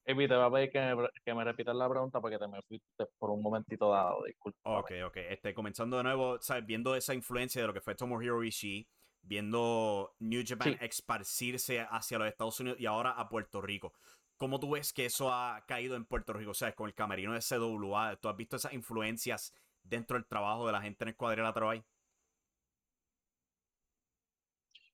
[0.09, 2.61] Evi, te va a pedir que me, que me repitas la pregunta porque te me
[2.61, 4.57] fuiste por un momentito dado, disculpa.
[4.63, 5.17] Ok, ok.
[5.17, 6.65] Este, comenzando de nuevo, ¿sabes?
[6.65, 8.87] Viendo esa influencia de lo que fue Tomohiro Ishii,
[9.21, 13.93] viendo New Japan esparcirse hacia los Estados Unidos y ahora a Puerto Rico.
[14.37, 16.51] ¿Cómo tú ves que eso ha caído en Puerto Rico?
[16.51, 19.53] O sea, con el camerino de CWA, ¿tú has visto esas influencias
[19.87, 21.83] dentro del trabajo de la gente en el cuadrilátero ahí?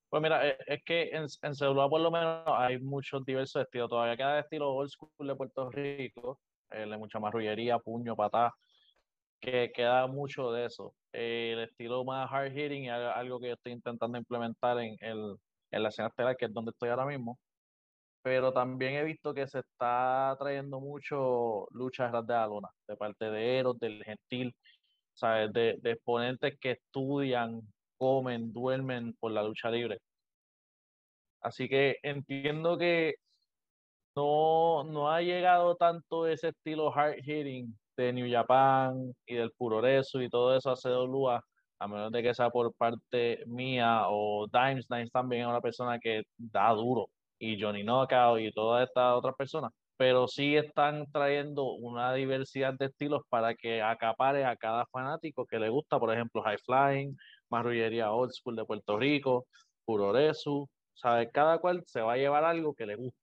[0.10, 3.90] Pues mira, e, es que en, en celular por lo menos hay muchos diversos estilos.
[3.90, 8.54] Todavía queda estilo old school de Puerto Rico, eh, de mucha marrullería, puño, patá,
[9.40, 10.96] que queda mucho de eso.
[11.12, 15.36] el estilo más hard hitting es algo que yo estoy intentando implementar en, el,
[15.72, 17.40] en la escena estelar, que es donde estoy ahora mismo.
[18.22, 23.26] Pero también he visto que se está trayendo mucho lucha de la luna, de parte
[23.32, 24.56] de Eros, del Gentil,
[25.14, 25.52] ¿sabes?
[25.54, 27.62] De, de exponentes que estudian,
[27.98, 30.00] comen, duermen por la lucha libre.
[31.42, 33.16] Así que entiendo que
[34.16, 40.22] no, no ha llegado tanto ese estilo hard hitting de New Japan y del Puroresu
[40.22, 41.44] y todo eso a CWA,
[41.80, 44.88] a menos de que sea por parte mía o Dimes.
[44.88, 49.36] Dimes también es una persona que da duro, y Johnny Knockout y todas estas otras
[49.36, 55.46] personas pero sí están trayendo una diversidad de estilos para que acapare a cada fanático
[55.46, 57.16] que le gusta, por ejemplo, High Flying,
[57.50, 59.46] Marrullería Old School de Puerto Rico,
[59.86, 61.30] Puroresu, ¿sabes?
[61.32, 63.18] Cada cual se va a llevar algo que le guste.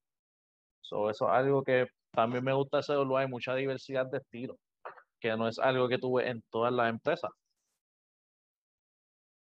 [0.82, 4.56] eso es algo que también me gusta hacerlo, hay mucha diversidad de estilos,
[5.20, 7.30] que no es algo que tuve en todas las empresas.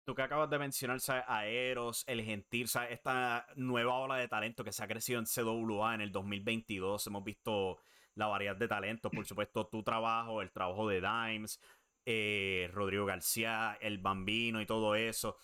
[0.06, 1.24] Tú que acabas de mencionar, ¿sabes?
[1.28, 2.92] Aeros, El Gentil, ¿sabes?
[2.92, 7.08] Esta nueva ola de talento que se ha crecido en CWA en el 2022.
[7.08, 7.78] Hemos visto
[8.16, 11.58] la variedad de talentos, por supuesto, tu trabajo, el trabajo de Dimes,
[12.06, 15.38] eh, Rodrigo García, El Bambino y todo eso.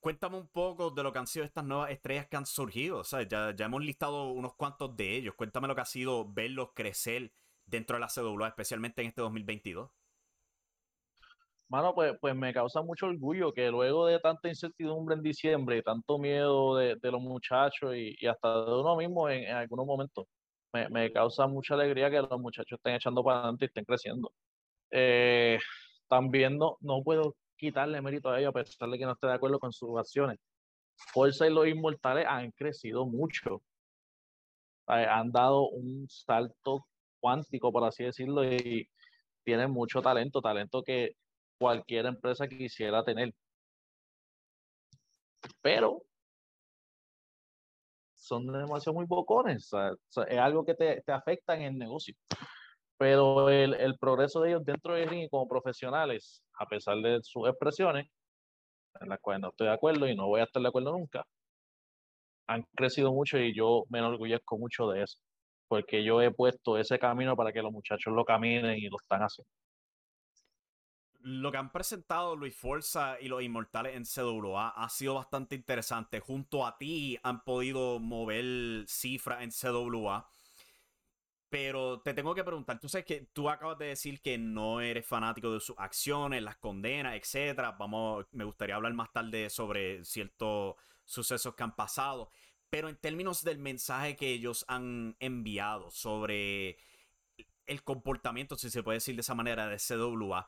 [0.00, 3.04] Cuéntame un poco de lo que han sido estas nuevas estrellas que han surgido.
[3.04, 3.26] ¿sabes?
[3.28, 5.34] Ya, ya hemos listado unos cuantos de ellos.
[5.34, 7.32] Cuéntame lo que ha sido verlos crecer
[7.64, 9.90] dentro de la CWA, especialmente en este 2022.
[11.68, 16.18] Mano, pues, pues me causa mucho orgullo que luego de tanta incertidumbre en diciembre tanto
[16.18, 20.26] miedo de, los muchachos y, hasta de uno mismo en, algunos momentos,
[20.72, 24.32] me, causa mucha alegría que los muchachos estén echando para adelante y estén creciendo.
[24.90, 25.58] Eh,
[26.08, 29.58] también no, puedo quitarle mérito a ellos a pesar de que no esté de acuerdo
[29.58, 30.38] con sus acciones.
[31.12, 33.62] Fuerza y los inmortales han crecido mucho.
[34.86, 36.86] Han dado un salto
[37.20, 38.88] cuántico, por así decirlo, y
[39.44, 41.16] tienen mucho talento, talento que
[41.58, 43.34] cualquier empresa quisiera tener.
[45.60, 46.02] Pero
[48.14, 49.70] son demasiado muy bocones,
[50.28, 52.14] es algo que te, te, afecta en el negocio.
[52.96, 57.48] Pero el, el progreso de ellos dentro del ring como profesionales, a pesar de sus
[57.48, 58.08] expresiones,
[59.00, 61.24] en las cuales no estoy de acuerdo y no voy a estar de acuerdo nunca,
[62.46, 65.18] han crecido mucho y yo me enorgullezco mucho de eso.
[65.68, 69.20] porque yo he puesto ese camino para que los muchachos lo caminen y lo están
[69.22, 69.50] haciendo.
[71.26, 76.20] Lo que han presentado Luis Forza y los Inmortales en CWA ha sido bastante interesante.
[76.20, 80.28] Junto a ti han podido mover cifras en CWA.
[81.48, 85.06] Pero te tengo que preguntar, tú sabes que tú acabas de decir que no eres
[85.06, 87.72] fanático de sus acciones, las condenas, etcétera.
[87.72, 90.74] Vamos, me gustaría hablar más tarde sobre ciertos
[91.06, 92.28] sucesos que han pasado.
[92.68, 96.76] Pero en términos del mensaje que ellos han enviado sobre
[97.64, 100.46] el comportamiento, si se puede decir de esa manera, de CWA,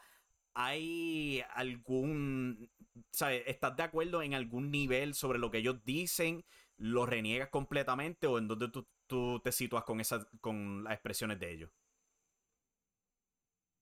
[0.57, 2.71] ¿hay algún,
[3.13, 3.43] ¿sabes?
[3.47, 6.45] ¿Estás de acuerdo en algún nivel sobre lo que ellos dicen?
[6.79, 8.69] ¿Lo reniegas completamente o en dónde
[9.07, 11.71] tú, te sitúas con, esas, con las expresiones de ellos?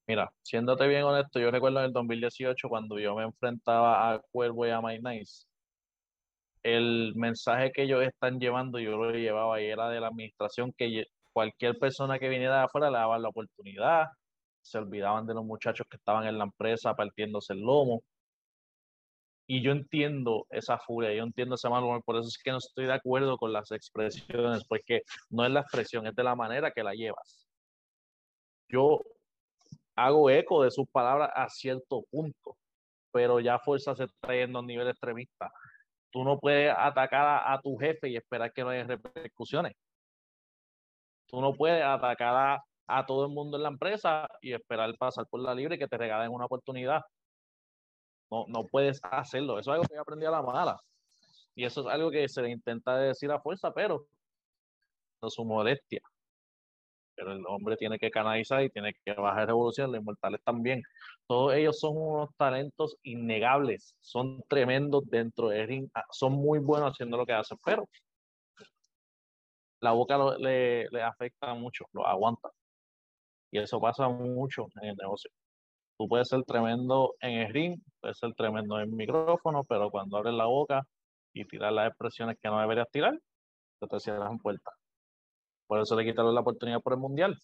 [0.06, 4.66] Mira, siéndote bien honesto, yo recuerdo en el 2018 cuando yo me enfrentaba a Cuervo
[4.66, 5.46] y a My Nice,
[6.62, 11.04] el mensaje que ellos están llevando, yo lo llevaba y era de la administración que
[11.32, 14.06] cualquier persona que viniera de afuera le daban la oportunidad,
[14.64, 18.02] se olvidaban de los muchachos que estaban en la empresa partiéndose el lomo.
[19.46, 22.58] Y yo entiendo esa furia, yo entiendo ese mal humor, por eso es que no
[22.58, 26.70] estoy de acuerdo con las expresiones, porque no es la expresión, es de la manera
[26.70, 27.46] que la llevas.
[28.68, 29.00] Yo
[29.96, 32.56] hago eco de sus palabras a cierto punto,
[33.12, 35.52] pero ya fuerza se está yendo a un nivel extremista
[36.14, 39.74] tú no puedes atacar a, tu jefe y esperar que no haya repercusiones.
[41.26, 42.64] Tú no puedes atacar a,
[43.06, 45.98] todo el mundo en la empresa y esperar pasar por la libre y que te
[45.98, 47.02] regalen una oportunidad.
[48.30, 49.58] No, no puedes hacerlo.
[49.58, 50.80] Eso es algo que yo aprendí a la mala.
[51.54, 54.06] Y eso es algo que se le intenta decir a fuerza, pero
[55.22, 56.02] no su modestia
[57.14, 60.82] pero el hombre tiene que canalizar y tiene que bajar revolución, los inmortales también.
[61.26, 66.92] Todos ellos son unos talentos innegables, son tremendos dentro de ring, ah, son muy buenos
[66.92, 67.88] haciendo lo que hacen, pero
[69.80, 72.50] la boca le, le, afecta mucho, lo aguanta.
[73.54, 75.30] Y eso pasa mucho en el negocio.
[75.96, 80.16] Tú puedes ser tremendo en el ring, puedes ser tremendo en el micrófono, pero cuando
[80.16, 80.82] abres la boca
[81.32, 83.16] y tiras las expresiones que no deberías tirar,
[83.80, 84.74] te, te cierran puertas.
[85.68, 87.38] Por eso le quitaron la oportunidad por el Mundial.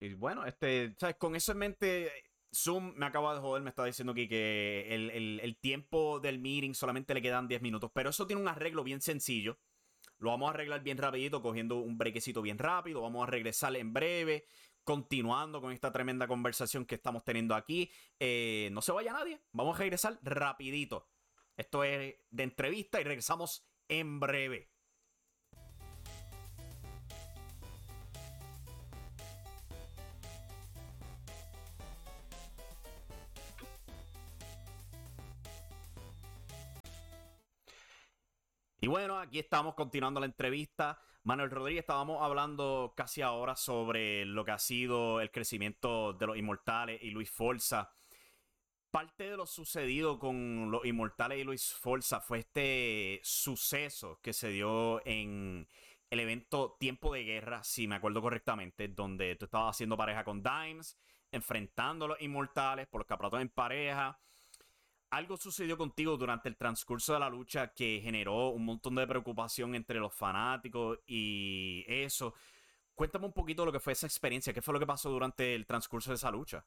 [0.00, 1.16] Y bueno, este, ¿sabes?
[1.16, 2.12] Con eso en mente,
[2.54, 7.12] Zoom me acaba de joder, me está diciendo aquí que el, tiempo del meeting solamente
[7.12, 7.90] le quedan 10 minutos.
[7.92, 9.58] Pero eso tiene un arreglo bien sencillo.
[10.24, 13.02] Lo vamos a arreglar bien rapidito, cogiendo un brequecito bien rápido.
[13.02, 14.46] Vamos a regresar en breve,
[14.82, 17.90] continuando con esta tremenda conversación que estamos teniendo aquí.
[18.18, 21.10] Eh, no se vaya nadie, vamos a regresar rapidito.
[21.58, 24.73] Esto es de entrevista y regresamos en breve.
[38.84, 41.00] Y bueno, aquí estamos continuando la entrevista.
[41.22, 46.36] Manuel Rodríguez, estábamos hablando casi ahora sobre lo que ha sido el crecimiento de los
[46.36, 47.94] Inmortales y Luis Forza.
[48.90, 54.50] Parte de lo sucedido con los Inmortales y Luis Forza fue este suceso que se
[54.50, 55.66] dio en
[56.10, 60.42] el evento Tiempo de Guerra, si me acuerdo correctamente, donde tú estabas haciendo pareja con
[60.42, 60.98] Dimes,
[61.32, 64.20] enfrentando a los Inmortales por los campeonatos en pareja
[65.14, 69.74] algo sucedió contigo durante el transcurso de la lucha que generó un montón de preocupación
[69.74, 72.34] entre los fanáticos y eso.
[72.94, 75.66] Cuéntame un poquito lo que fue esa experiencia, qué fue lo que pasó durante el
[75.66, 76.64] transcurso de esa lucha.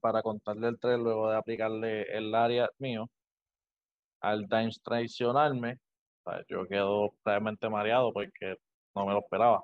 [0.00, 3.08] Para contarle el tren, luego de aplicarle el área mío,
[4.20, 5.78] al Dimes traicionarme,
[6.48, 8.56] yo quedo realmente mareado porque
[8.94, 9.62] no me lo esperaba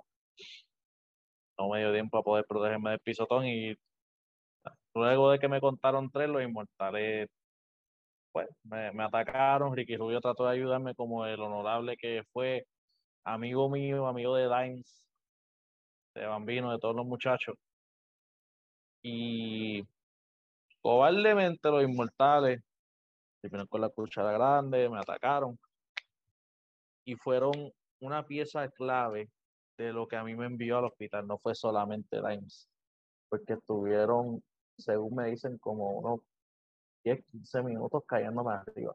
[1.58, 3.76] no me dio tiempo a poder protegerme del pisotón y
[4.94, 7.28] luego de que me contaron tres, los inmortales
[8.32, 12.66] pues me, atacaron, Ricky Rubio trató de ayudarme como el honorable que fue
[13.24, 15.04] amigo mío, amigo de Dimes,
[16.14, 17.56] de Bambino, de todos los muchachos.
[19.02, 19.86] Y
[20.80, 22.62] cobardemente los inmortales
[23.40, 25.58] se con la cuchara grande, me atacaron
[27.04, 27.52] y fueron
[28.00, 29.28] una pieza clave
[29.84, 32.68] de lo que a mí me envió al hospital, no fue solamente Dimes,
[33.28, 34.42] porque estuvieron,
[34.76, 36.20] según me dicen, como unos
[37.04, 38.94] 10, 15 minutos cayéndome arriba.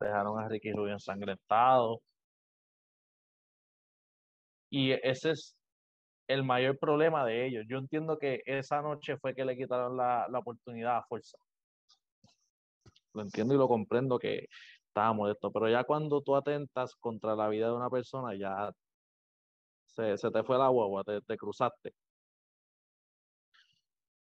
[0.00, 2.00] Dejaron a Ricky Rubio ensangrentado.
[4.70, 5.56] Y ese es
[6.28, 7.64] el mayor problema de ellos.
[7.68, 11.38] Yo entiendo que esa noche fue que le quitaron la, la oportunidad a fuerza.
[13.12, 14.48] Lo entiendo y lo comprendo que
[14.86, 18.72] estaba molesto, pero ya cuando tú atentas contra la vida de una persona, ya
[19.94, 21.94] se, te fue la guagua, te, te cruzaste.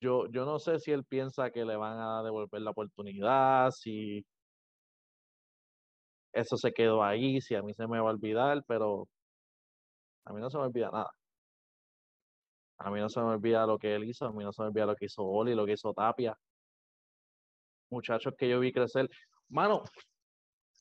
[0.04, 4.26] yo, yo no sé si él piensa que le van a devolver la oportunidad, si
[6.34, 9.08] eso se quedó ahí, si a mí se me va a olvidar, pero
[10.26, 11.12] a mí no se me olvida nada.
[12.78, 14.68] A mí no se me olvida lo que él hizo, a mí no se me
[14.68, 16.38] olvida lo que hizo Oli, lo que hizo Tapia.
[17.90, 19.10] Muchachos que yo vi crecer.
[19.50, 19.84] Mano,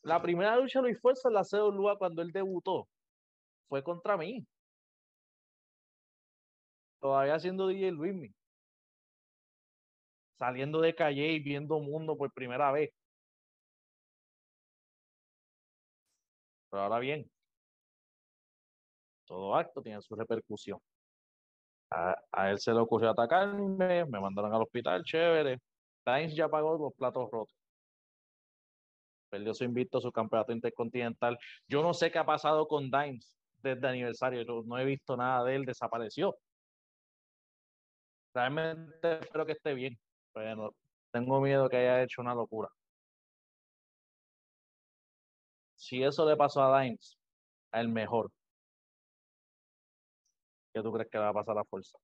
[0.03, 2.87] la primera lucha de Luis Fuerza en la CWA cuando él debutó
[3.69, 4.45] fue contra mí.
[7.03, 8.33] Todavía siendo DJ Luismi.
[10.39, 12.91] Saliendo de calle y viendo mundo por primera vez.
[16.69, 17.29] Pero ahora bien,
[19.25, 20.79] todo acto tiene su repercusión.
[21.91, 22.15] A,
[22.49, 25.59] él se le ocurrió atacarme, me mandaron al hospital, chévere.
[26.05, 27.55] Times ya pagó los platos rotos.
[29.29, 31.37] Perdió su invito, su campeonato intercontinental.
[31.67, 34.43] Yo no sé qué ha pasado con Dimes desde aniversario.
[34.43, 36.37] Yo no he visto nada de él, desapareció.
[38.33, 39.97] Realmente espero que esté bien.
[40.33, 40.75] Pero
[41.11, 42.69] tengo miedo que haya hecho una locura.
[45.75, 47.17] Si eso le pasó a Dimes,
[47.73, 48.31] el mejor,
[50.73, 51.97] ¿qué tú crees que va a pasar a fuerza?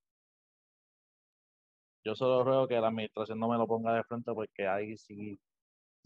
[2.03, 5.39] Yo solo ruego que la administración no me lo ponga de frente porque ahí sí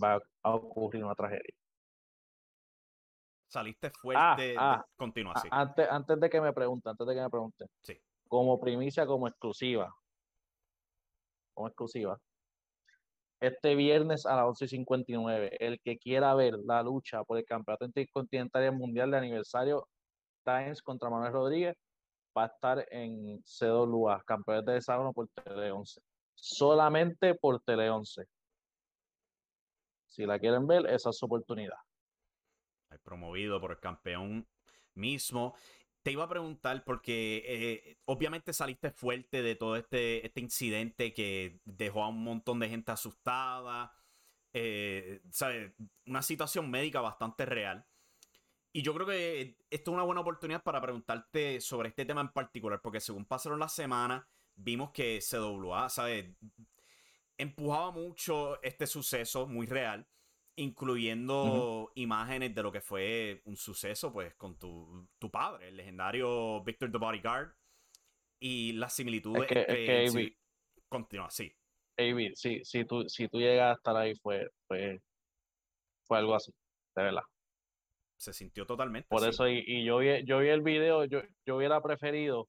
[0.01, 1.53] va a ocurrir una tragedia.
[3.47, 4.55] Saliste ah, fuerte.
[4.57, 5.47] Ah, continúa así.
[5.51, 7.65] Antes, antes de que me pregunte, antes de que me pregunte.
[7.82, 7.99] Sí.
[8.28, 9.93] Como primicia, como exclusiva.
[11.54, 12.20] Como exclusiva.
[13.39, 18.72] Este viernes a las 11.59, el que quiera ver la lucha por el campeonato intercontinental
[18.72, 19.88] mundial de aniversario
[20.45, 21.76] Times contra Manuel Rodríguez,
[22.38, 26.01] va a estar en CWA, campeones de hexágono por Tele 11.
[26.36, 28.26] Solamente por Tele 11.
[30.08, 31.78] Si la quieren ver, esa es su oportunidad.
[33.04, 34.47] Promovido por el campeón
[34.93, 35.56] mismo.
[36.04, 41.62] Te iba a preguntar porque eh, obviamente saliste fuerte de todo este, este incidente que
[41.64, 43.93] dejó a un montón de gente asustada.
[44.54, 45.22] Eh,
[46.06, 47.86] Una situación médica bastante real.
[48.74, 52.30] Y yo creo que esto es una buena oportunidad para preguntarte sobre este tema en
[52.34, 54.26] particular, porque según pasaron las semanas,
[54.56, 56.36] vimos que CWA, ¿sabes?
[57.38, 60.08] Empujaba mucho este suceso muy real,
[60.56, 66.91] incluyendo imágenes de lo que fue un suceso, pues, con tu, padre, el legendario Victor
[66.91, 67.54] the Bodyguard,
[68.39, 70.32] y las similitudes que,
[70.89, 71.51] Continúa, sí.
[71.97, 74.99] AB, sí, si tú, si tú llegas a estar ahí, fue, fue,
[76.04, 76.51] fue algo así,
[76.95, 77.24] de verdad
[78.24, 79.08] se sintió totalmente.
[79.10, 82.47] Por eso, y, yo, vi, yo vi el video, yo, yo hubiera preferido,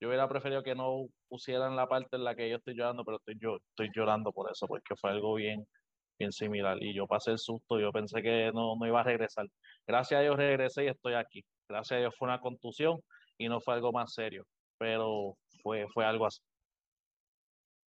[0.00, 3.18] yo hubiera preferido que no pusieran la parte en la que yo estoy llorando, pero
[3.18, 5.66] estoy, yo estoy llorando por eso, porque fue algo bien,
[6.18, 6.82] bien similar.
[6.82, 9.46] Y yo pasé el susto, yo pensé que no, no iba a regresar.
[9.86, 11.44] Gracias a Dios regresé y estoy aquí.
[11.68, 13.00] Gracias a Dios fue una contusión
[13.38, 14.46] y no fue algo más serio,
[14.78, 16.40] pero fue, fue algo así.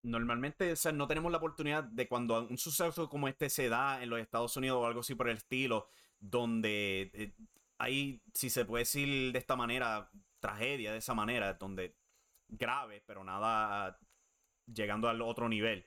[0.02, 4.20] Normalmente no tenemos la oportunidad de cuando un suceso como este se da en los
[4.20, 5.88] Estados Unidos o algo así por el estilo,
[6.20, 7.34] donde eh,
[7.78, 10.10] hay, si se puede decir de esta manera,
[10.40, 11.96] tragedia de esa manera, donde
[12.48, 13.98] grave, pero nada
[14.66, 15.86] llegando al otro nivel.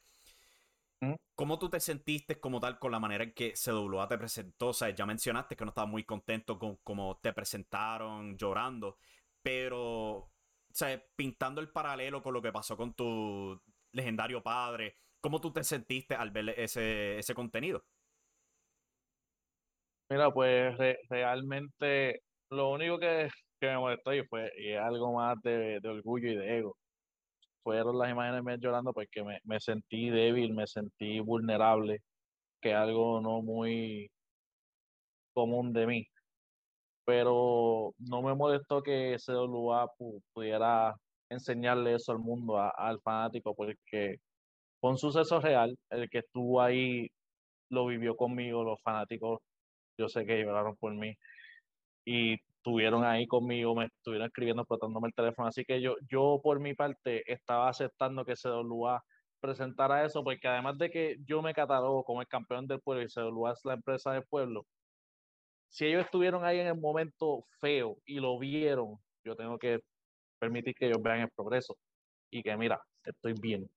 [1.36, 4.68] ¿Cómo tú te sentiste como tal con la manera en que CWA te presentó?
[4.70, 9.00] O sea, ya mencionaste que no estabas muy contento con cómo te presentaron llorando,
[9.42, 9.80] pero,
[10.18, 10.32] o
[10.72, 13.60] sea, pintando el paralelo con lo que pasó con tu
[13.92, 17.84] legendario padre, ¿cómo tú te sentiste al ver ese, ese contenido?
[20.10, 20.78] Mira, pues
[21.10, 23.30] realmente lo único que,
[23.62, 26.78] me molestó y fue y algo más de, orgullo y de ego.
[27.64, 32.02] Fueron las imágenes me llorando porque me, sentí débil, me sentí vulnerable,
[32.62, 34.10] que algo no muy
[35.34, 36.08] común de mí.
[37.06, 39.90] Pero no me molestó que lugar
[40.34, 40.96] pudiera
[41.30, 44.18] enseñarle eso al mundo, al fanático, porque
[44.80, 45.78] fue un suceso real.
[45.90, 47.10] El que estuvo ahí
[47.70, 49.40] lo vivió conmigo, los fanáticos
[49.98, 51.16] yo sé que lloraron por mí
[52.06, 56.60] y estuvieron ahí conmigo, me estuvieron escribiendo, explotándome el teléfono, así que yo, yo por
[56.60, 59.04] mi parte estaba aceptando que CWA
[59.40, 63.08] presentara eso, porque además de que yo me catalogo como el campeón del pueblo y
[63.08, 64.68] CWA es la empresa del pueblo,
[65.70, 69.80] si ellos estuvieron ahí en el momento feo y lo vieron, yo tengo que
[70.40, 71.76] permitir que ellos vean el progreso
[72.30, 73.68] y que mira, estoy bien.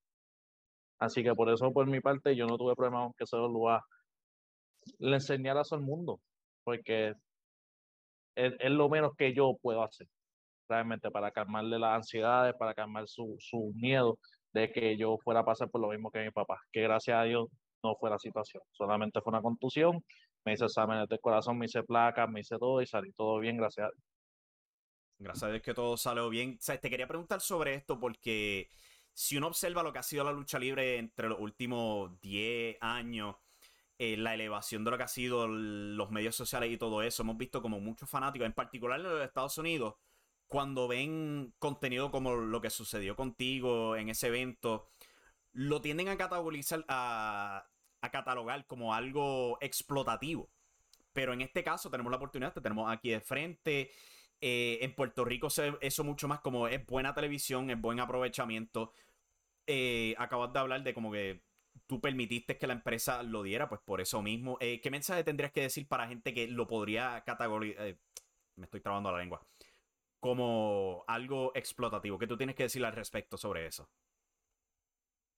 [0.99, 3.82] Así que por eso por mi parte yo no tuve problema con que CWA
[4.99, 6.20] le enseñar eso al mundo,
[6.64, 7.14] porque
[8.35, 10.07] es, lo menos que yo puedo hacer,
[10.68, 14.18] realmente, para calmarle las ansiedades, para calmar su, su miedo
[14.53, 17.24] de que yo fuera a pasar por lo mismo que mi papá, que gracias a
[17.24, 17.49] Dios
[17.82, 20.03] no fue la situación, solamente fue una contusión,
[20.45, 23.57] me hice exámenes de corazón, me hice placas, me hice todo y salí todo bien,
[23.57, 24.05] gracias a Dios.
[25.18, 26.57] Gracias a Dios que todo salió bien.
[26.59, 28.68] O sea, te quería preguntar sobre esto porque
[29.12, 33.37] si uno observa lo que ha sido la lucha libre entre los últimos 10 años,
[33.99, 37.36] eh, la elevación de lo que ha sido los medios sociales y todo eso, hemos
[37.36, 39.95] visto como muchos fanáticos, en particular en los Estados Unidos,
[40.49, 44.88] cuando ven contenido como lo que sucedió contigo en ese evento,
[45.53, 46.16] lo tienden a
[46.88, 50.51] a, catalogar como algo explotativo.
[51.12, 53.90] Pero en este caso tenemos la oportunidad, te tenemos aquí de frente.
[54.40, 58.92] Eh, en Puerto Rico se eso mucho más como es buena televisión, es buen aprovechamiento.
[59.66, 61.42] Eh, acabas de hablar de como que
[61.87, 64.57] tú permitiste que la empresa lo diera, pues por eso mismo.
[64.61, 67.97] Eh, ¿Qué mensaje tendrías que decir para gente que lo podría categorizar?
[68.57, 69.45] me estoy trabando la lengua.
[70.20, 72.18] Como algo explotativo.
[72.18, 73.89] ¿Qué tú tienes que decir al respecto sobre eso?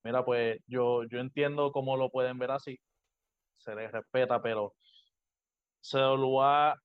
[0.05, 2.79] Mira, pues yo, yo entiendo cómo lo pueden ver así.
[3.59, 4.75] Se les respeta, pero
[5.81, 6.81] CWA,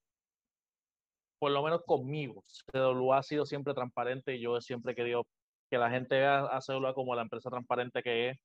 [1.40, 5.28] por lo menos conmigo, CWA ha sido siempre transparente y yo siempre he querido
[5.70, 8.40] que la gente vea a CWA como la empresa transparente que es,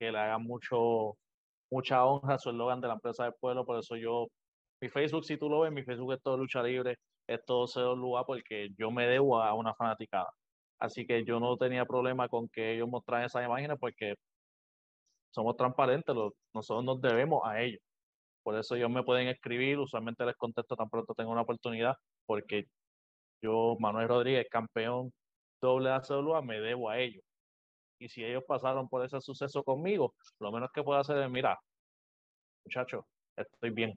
[0.00, 1.16] que le haga mucho,
[1.70, 3.64] mucha honra a su eslogan de la empresa del pueblo.
[3.66, 4.28] Por eso yo,
[4.80, 6.96] mi Facebook, si tú lo ves, mi Facebook es todo lucha libre,
[7.28, 10.30] es todo CWA porque yo me debo a una fanaticada.
[10.80, 14.14] Así que yo no tenía problema con que ellos mostraran esas imágenes porque
[15.32, 16.14] somos transparentes,
[16.54, 17.80] nosotros nos debemos a ellos.
[18.42, 21.94] Por eso ellos me pueden escribir, usualmente les contesto tan pronto tengo una oportunidad,
[22.26, 22.66] porque
[23.42, 25.12] yo, Manuel Rodríguez, campeón
[25.60, 27.22] doble ACWA, me debo a ellos.
[28.00, 31.58] Y si ellos pasaron por ese suceso conmigo, lo menos que puedo hacer es, mira,
[32.64, 33.04] muchachos,
[33.36, 33.94] estoy bien.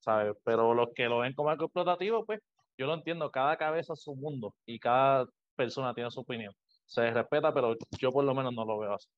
[0.00, 0.34] ¿Sabes?
[0.44, 2.40] Pero los que lo ven como algo explotativo, pues
[2.76, 6.52] yo lo entiendo, cada cabeza es su mundo y cada persona tiene su opinión.
[6.86, 9.08] Se respeta, pero yo por lo menos no lo veo así.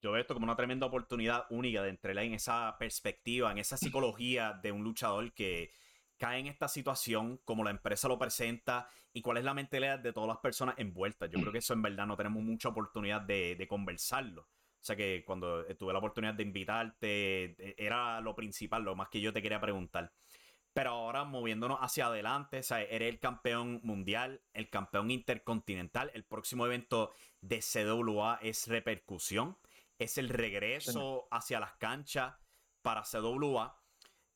[0.00, 3.76] Yo veo esto como una tremenda oportunidad única de entrar en esa perspectiva, en esa
[3.76, 5.70] psicología de un luchador que
[6.18, 10.12] cae en esta situación, como la empresa lo presenta y cuál es la mentalidad de
[10.12, 11.30] todas las personas envueltas.
[11.30, 14.42] Yo creo que eso en verdad no tenemos mucha oportunidad de, de conversarlo.
[14.82, 19.08] O sea que cuando tuve la oportunidad de invitarte, e, era lo principal, lo más
[19.08, 20.12] que yo te quería preguntar.
[20.72, 26.10] Pero ahora moviéndonos hacia adelante, o sea, eres el campeón mundial, el campeón intercontinental.
[26.14, 29.56] El próximo evento de CWA es repercusión.
[29.98, 32.34] Es el regreso hacia las canchas
[32.80, 33.81] para CWA.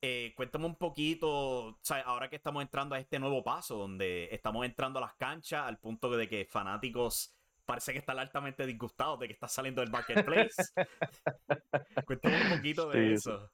[0.03, 4.99] Eh, cuéntame un poquito, ahora que estamos entrando a este nuevo paso, donde estamos entrando
[4.99, 7.35] a las canchas al punto de que fanáticos
[7.65, 10.57] parece que están altamente disgustados de que está saliendo del marketplace.
[12.07, 13.51] cuéntame un poquito de eso.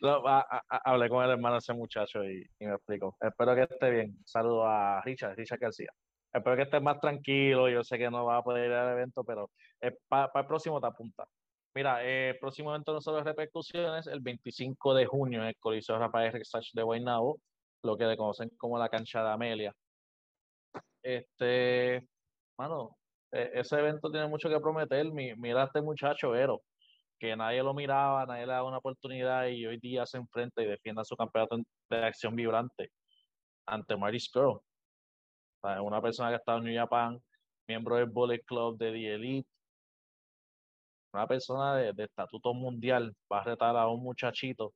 [0.00, 0.22] No,
[0.68, 3.16] hablé con el hermano de ese muchacho y, me explico.
[3.20, 4.18] Espero que esté bien.
[4.24, 5.90] Saludo a Richard, Richard García.
[6.32, 7.68] Espero que esté más tranquilo.
[7.68, 9.50] Yo sé que no va a poder ir al evento, pero
[10.08, 11.26] para el próximo te apunta.
[11.74, 16.32] Mira, el próximo evento no solo repercusiones, el 25 de junio en el Coliseo Rafael
[16.32, 17.38] Rexach de Guaynabo,
[17.84, 19.72] lo que le conocen como la cancha de Amelia.
[21.02, 22.06] Este,
[22.58, 22.96] mano,
[23.30, 25.06] e, ese evento tiene mucho que prometer.
[25.12, 26.62] Mira este muchacho, Vero
[27.18, 30.66] que nadie lo miraba, nadie le daba una oportunidad y hoy día se enfrenta y
[30.66, 31.58] defiende su campeonato
[31.90, 32.92] de acción vibrante
[33.66, 34.60] ante Marty Skrull.
[35.82, 37.20] una persona que ha estado en New Japan,
[37.66, 39.48] miembro del Bullet Club de The Elite,
[41.18, 44.72] una persona de, estatuto mundial va a retar a un muchachito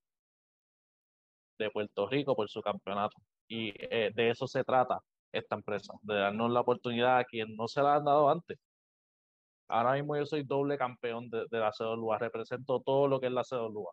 [1.58, 3.16] de Puerto Rico por su campeonato.
[3.48, 5.00] Y eh, de eso se trata
[5.32, 8.58] esta empresa, de darnos la oportunidad a quien no se la han dado antes.
[9.68, 13.44] Ahora mismo yo soy doble campeón de, la CWA, represento todo lo que es la
[13.44, 13.92] CWA.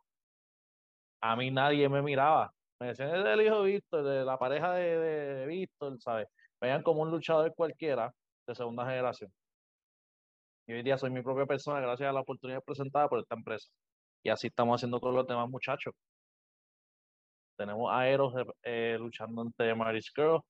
[1.22, 2.52] A mí nadie me miraba.
[2.80, 6.28] Me decían, es el hijo de Víctor, de la pareja de, de, Víctor, ¿sabes?
[6.62, 8.14] Me veían como un luchador cualquiera
[8.48, 9.32] de segunda generación.
[10.70, 13.68] Y hoy día soy mi propia persona gracias a la oportunidad presentada por esta empresa.
[14.24, 15.96] Y así estamos haciendo con los demás muchachos.
[17.58, 20.42] Tenemos a Eros eh, luchando ante Maris Girl.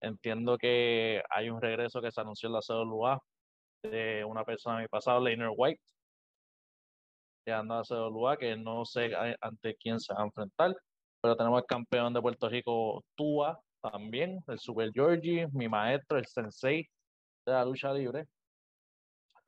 [0.00, 3.18] Entiendo que hay un regreso que se anunció en la CWA
[3.82, 5.82] de una persona de mi pasado, Leonard White,
[7.44, 9.10] que anda a CWA, que no sé
[9.42, 10.74] ante quién se va a enfrentar,
[11.20, 16.24] pero tenemos el campeón de Puerto Rico, Tua, también, el Super Georgie, mi maestro, el
[16.24, 16.88] sensei
[17.44, 18.26] de la lucha libre.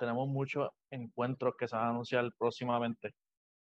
[0.02, 3.14] Tenemos muchos encuentros que se van a anunciar próximamente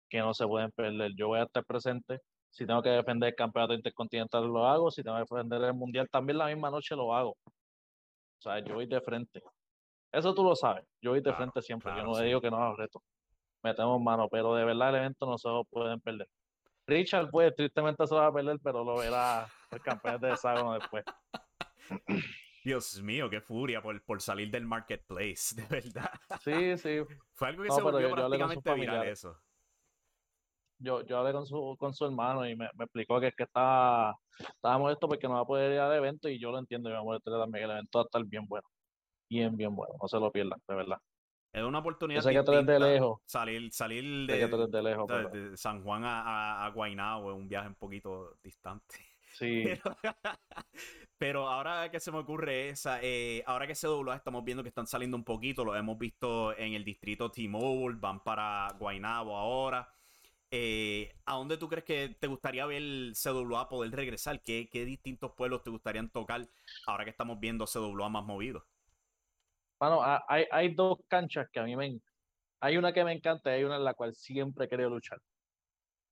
[0.09, 1.11] que no se pueden perder.
[1.15, 2.19] Yo voy a estar presente.
[2.49, 4.89] Si tengo que defender el campeonato intercontinental, lo hago.
[4.89, 7.37] Si tengo que defender el mundial, también la misma noche lo hago.
[7.45, 9.43] O sea, yo voy de frente.
[10.11, 10.83] Eso tú lo sabes.
[10.99, 11.93] Yo voy de frente siempre.
[11.95, 13.03] yo no digo que no hago reto.
[13.61, 16.27] Metemos mano, pero de verdad el evento no se lo pueden perder.
[16.87, 21.05] Richard, pues, tristemente se va a perder, pero lo verá el campeón de hexágono después.
[22.63, 26.11] Dios mío, qué furia por, por salir del marketplace, de verdad.
[26.43, 26.99] Sí, sí.
[27.33, 29.37] Fue algo que se volvió yo, prácticamente viral eso.
[30.77, 33.43] Yo, yo hablé con su, con su hermano y me, me explicó que es que
[33.43, 36.89] estaba, estaba molesto porque no va a poder ir al evento y yo lo entiendo
[36.89, 38.67] y me molesté también, el evento va a estar bien bueno.
[39.29, 39.93] bien, bien bueno.
[40.01, 40.97] No se lo pierdan, de verdad.
[41.53, 42.21] Es una oportunidad.
[42.21, 43.19] Yo sé que tú eres de lejos.
[43.25, 47.75] Salir, salir de, de, lejos, de, San Juan a, a, Guaynabo es un viaje un
[47.75, 49.05] poquito distante.
[49.33, 49.65] Sí.
[49.93, 51.10] Pero,
[51.47, 55.15] ahora que se me ocurre esa, eh, ahora que CWA estamos viendo que están saliendo
[55.15, 59.87] un poquito, lo hemos visto en el distrito T-Mobile, van para Guaynabo ahora.
[60.49, 64.41] Eh, ¿A dónde tú crees que te gustaría ver CWA poder regresar?
[64.41, 66.47] ¿Qué, ¿Qué, distintos pueblos te gustarían tocar
[66.87, 68.65] ahora que estamos viendo CWA más movido?
[69.79, 71.99] Bueno, hay, hay dos canchas que a mí me...
[72.61, 75.19] Hay una que me encanta y hay una en la cual siempre he luchar.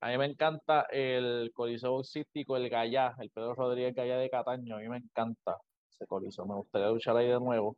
[0.01, 4.77] A mí me encanta el Coliseo Boxístico, el Gallá, el Pedro Rodríguez Gallá de Cataño.
[4.77, 5.57] A mí me encanta
[5.89, 6.45] ese coliseo.
[6.45, 7.77] Me gustaría luchar ahí de nuevo.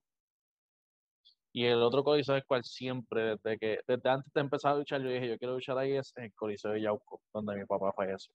[1.54, 5.02] Y el otro coliseo es cual siempre, desde que desde antes de empezar a luchar,
[5.02, 8.34] yo dije, yo quiero luchar ahí, es el coliseo de Yauco, donde mi papá falleció.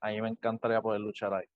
[0.00, 1.46] A mí me encantaría poder luchar ahí.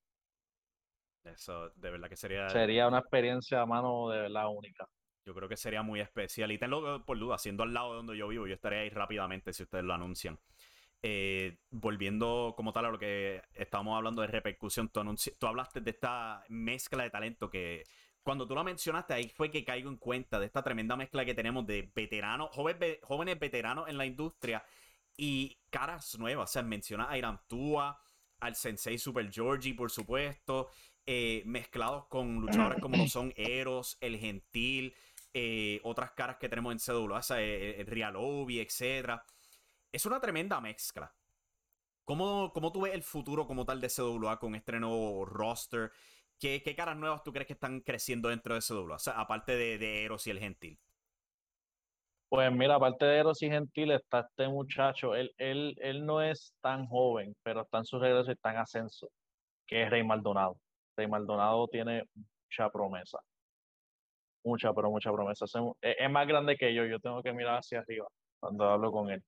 [1.25, 2.47] Eso, de verdad que sería...
[2.49, 4.87] Sería una experiencia a mano de verdad única.
[5.27, 6.53] Yo creo que sería muy especial.
[6.53, 9.51] Y tenlo por duda, siendo al lado de donde yo vivo, yo estaría ahí rápidamente
[9.51, 10.39] si ustedes lo anuncian.
[11.03, 15.03] Eh, volviendo como tal a lo que estábamos hablando de repercusión, tú,
[15.37, 17.83] tú hablaste de esta mezcla de talento que
[18.23, 21.33] cuando tú lo mencionaste, ahí fue que caigo en cuenta de esta tremenda mezcla que
[21.33, 24.63] tenemos de veteranos, jóvenes, jóvenes veteranos en la industria
[25.17, 26.51] y caras nuevas.
[26.51, 27.99] O sea, menciona a Iram Tua,
[28.39, 30.69] al Sensei Super Georgie, por supuesto,
[31.05, 34.93] eh, mezclados con luchadores como lo son Eros, El Gentil,
[35.33, 39.21] eh, otras caras que tenemos en CWA, eh, Real Obi, etc.
[39.91, 41.13] Es una tremenda mezcla.
[42.03, 45.91] ¿Cómo, ¿Cómo, tú ves el futuro como tal de CWA con este nuevo roster?
[46.39, 48.97] ¿Qué, ¿Qué, caras nuevas tú crees que están creciendo dentro de CWA?
[49.15, 50.79] aparte de, Eros y el Gentil.
[52.29, 55.15] Pues mira, aparte de Eros y Gentil está este muchacho.
[55.15, 58.57] Él, él, él no es tan joven, pero está en su regreso y está en
[58.57, 59.09] ascenso,
[59.65, 60.57] que es Rey Maldonado.
[60.95, 63.19] Rey Maldonado tiene mucha promesa
[64.47, 65.45] mucha, pero mucha promesa.
[65.81, 68.07] Es, más grande que yo, yo tengo que mirar hacia arriba
[68.39, 69.23] cuando hablo con él.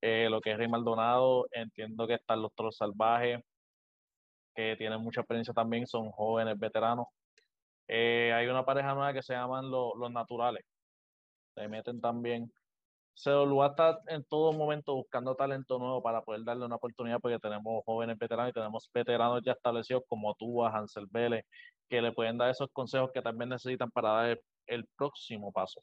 [0.00, 3.40] Eh, lo que es Rey Maldonado, entiendo que están los Trolos Salvajes,
[4.54, 7.06] que tienen mucha experiencia también, son jóvenes, veteranos.
[7.88, 10.64] Eh, hay una pareja nueva que se llaman los Naturales.
[11.54, 12.52] Se meten también.
[13.14, 17.82] CWA está en todo momento buscando talento nuevo para poder darle una oportunidad porque tenemos
[17.84, 21.44] jóvenes veteranos y tenemos veteranos ya establecidos como tú, Hansel Vélez,
[21.88, 25.80] que le pueden dar esos consejos que también necesitan para dar el, próximo paso,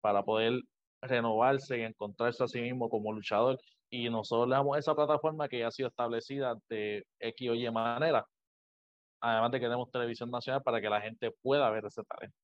[0.00, 0.60] para poder
[1.02, 3.58] renovarse y encontrarse a sí mismo como luchador.
[3.90, 7.70] Y nosotros le damos esa plataforma que ya ha sido establecida de X o Y
[7.70, 8.26] manera.
[9.20, 12.36] Además de que tenemos televisión nacional para que la gente pueda ver ese talento.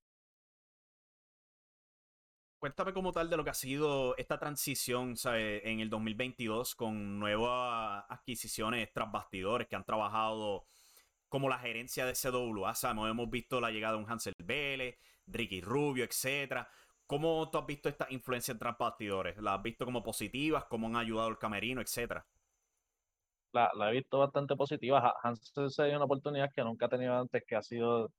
[2.59, 8.05] Cuéntame como tal de lo que ha sido esta transición en el 2022 con nuevas
[8.09, 10.67] adquisiciones tras bastidores que han trabajado
[11.29, 12.75] como la gerencia de CWA.
[12.75, 14.97] Sabemos, hemos visto la llegada de un Hansel Vélez,
[15.27, 16.69] Ricky Rubio, etcétera.
[17.07, 19.37] ¿Cómo tú has visto esta influencia en bastidores?
[19.39, 20.65] ¿La has visto como positivas?
[20.65, 22.27] ¿Cómo han ayudado el camerino, etcétera?
[23.53, 25.15] La, he visto bastante positiva.
[25.23, 28.11] Hansel se dio una oportunidad que nunca ha tenido antes, que ha sido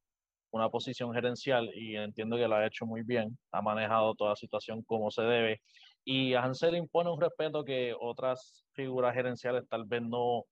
[0.52, 3.38] una posición gerencial y entiendo que lo ha hecho muy bien.
[3.52, 5.62] Ha manejado toda la situación como se debe.
[6.06, 10.46] Y Hansel impone un respeto que otras figuras gerenciales tal vez no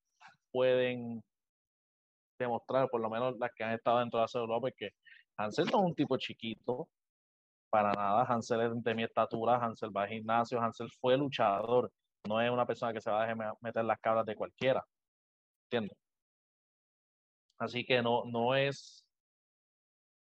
[0.52, 1.24] pueden
[2.38, 4.92] demostrar, por lo menos las que han estado dentro de la CWA, porque
[5.38, 6.88] Hansel no es un tipo chiquito,
[7.76, 8.24] para nada.
[8.24, 11.92] Hansel es de mi estatura, Hansel va al gimnasio, Hansel fue luchador,
[12.28, 14.84] no es una persona que se va a dejar meter las cabras de cualquiera.
[15.66, 15.98] ¿Entiendes?
[17.58, 19.04] Así que no, no es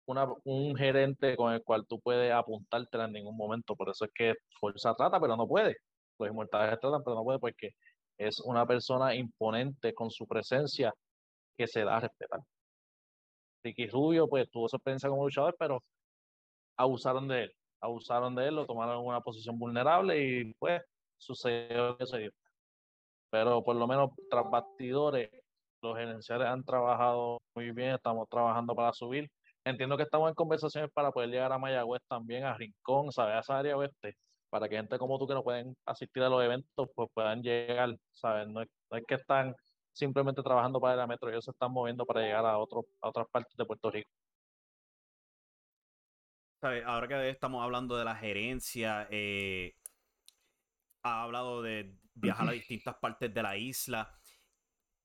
[0.06, 3.76] una, un gerente con el cual tú puedes apuntarte en ningún momento.
[3.76, 5.78] Por eso es que fuerza trata, pero no puede.
[6.20, 7.72] Los inmortales tratan, pero no puede porque
[8.18, 10.94] es una persona imponente con su presencia
[11.58, 12.42] que se da a respetar.
[13.64, 15.84] Ricky Rubio, pues tuvo su experiencia como luchador, pero
[16.78, 17.56] abusaron de él.
[17.82, 20.82] Abusaron de él, lo tomaron en una posición vulnerable y pues
[21.18, 22.32] sucedió lo que sucedió.
[23.30, 25.30] Pero por lo menos tras bastidores,
[25.82, 29.30] los gerenciales han trabajado muy bien, estamos trabajando para subir.
[29.66, 33.36] Entiendo que estamos en conversaciones para poder llegar a Mayagüez también, a Rincón, ¿sabes?
[33.36, 34.16] A esa área oeste,
[34.50, 37.96] para que gente como tú que no pueden asistir a los eventos, pues puedan llegar,
[38.12, 38.48] ¿sabes?
[38.50, 39.56] No es, no es que están
[39.94, 43.28] simplemente trabajando para la metro, ellos se están moviendo para llegar a, otro, a otras
[43.30, 44.10] partes de Puerto Rico.
[46.86, 49.76] Ahora que estamos hablando de la gerencia, eh,
[51.04, 54.18] ha hablado de viajar a distintas partes de la isla.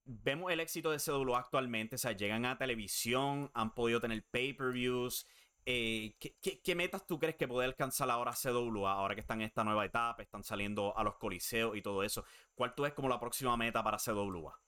[0.05, 5.27] Vemos el éxito de CWA actualmente, o sea, llegan a televisión, han podido tener pay-per-views.
[5.67, 9.65] Eh, ¿qué, metas tú crees que puede alcanzar ahora CWA, ahora que están en esta
[9.65, 12.25] nueva etapa, están saliendo a los coliseos y todo eso?
[12.55, 14.59] ¿Cuál tú ves como la próxima meta para CWA?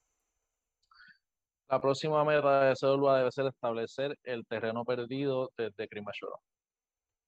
[1.70, 6.34] La próxima meta de CWA debe ser establecer el terreno perdido desde Crimachura.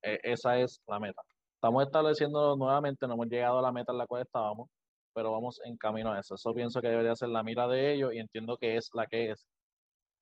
[0.03, 1.23] E, esa es la meta.
[1.55, 4.69] Estamos estableciendo nuevamente, no hemos llegado a la meta en la cual estábamos,
[5.15, 6.35] pero vamos en camino a eso.
[6.35, 9.31] Eso pienso que debería ser la mira de ellos y entiendo que es la que
[9.31, 9.47] es.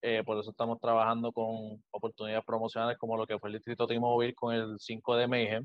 [0.03, 4.35] Eh, por eso estamos trabajando con oportunidades promocionales como lo que fue el Distrito T-Mobile
[4.35, 5.65] con el 5 de Mayhem.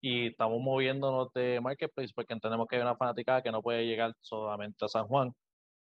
[0.00, 4.12] Y estamos moviéndonos de Marketplace porque entendemos que hay una fanática que no puede llegar
[4.20, 5.32] solamente a San Juan.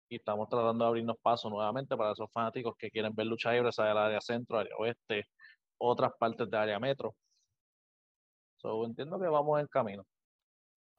[0.08, 3.72] Y estamos tratando de abrirnos paso nuevamente para esos fanáticos que quieren ver lucha libre,
[3.72, 5.26] sea del área centro, área oeste,
[5.78, 7.14] otras partes de área metro.
[8.56, 10.04] So, entiendo que vamos en camino.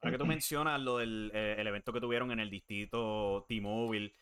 [0.00, 4.14] Ahora que tú mencionas lo del eh, el evento que tuvieron en el distrito T-Mobile,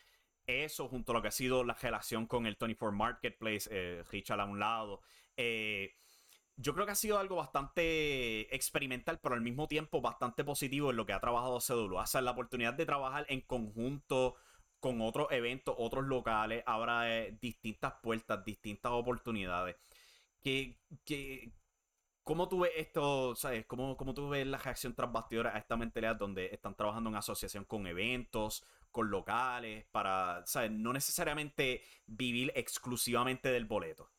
[0.46, 4.40] eso junto a lo que ha sido la relación con el 24 Marketplace, eh, Richard
[4.40, 5.02] a un lado,
[5.36, 5.94] eh,
[6.56, 10.96] yo creo que ha sido algo bastante experimental, pero al mismo tiempo bastante positivo en
[10.96, 11.96] lo que ha trabajado CW.
[11.96, 14.36] O sea, la oportunidad de trabajar en conjunto
[14.80, 19.76] con otros eventos, otros locales, habrá eh, distintas puertas, distintas oportunidades.
[20.42, 21.52] Que, que,
[22.22, 23.66] ¿Cómo tú ves esto, sabes?
[23.66, 25.10] ¿Cómo, ¿Cómo tú ves la reacción tras
[25.54, 30.72] a esta mentalidad donde están trabajando en asociación con eventos, con locales, para, ¿sabes?
[30.72, 34.10] No necesariamente vivir exclusivamente del boleto.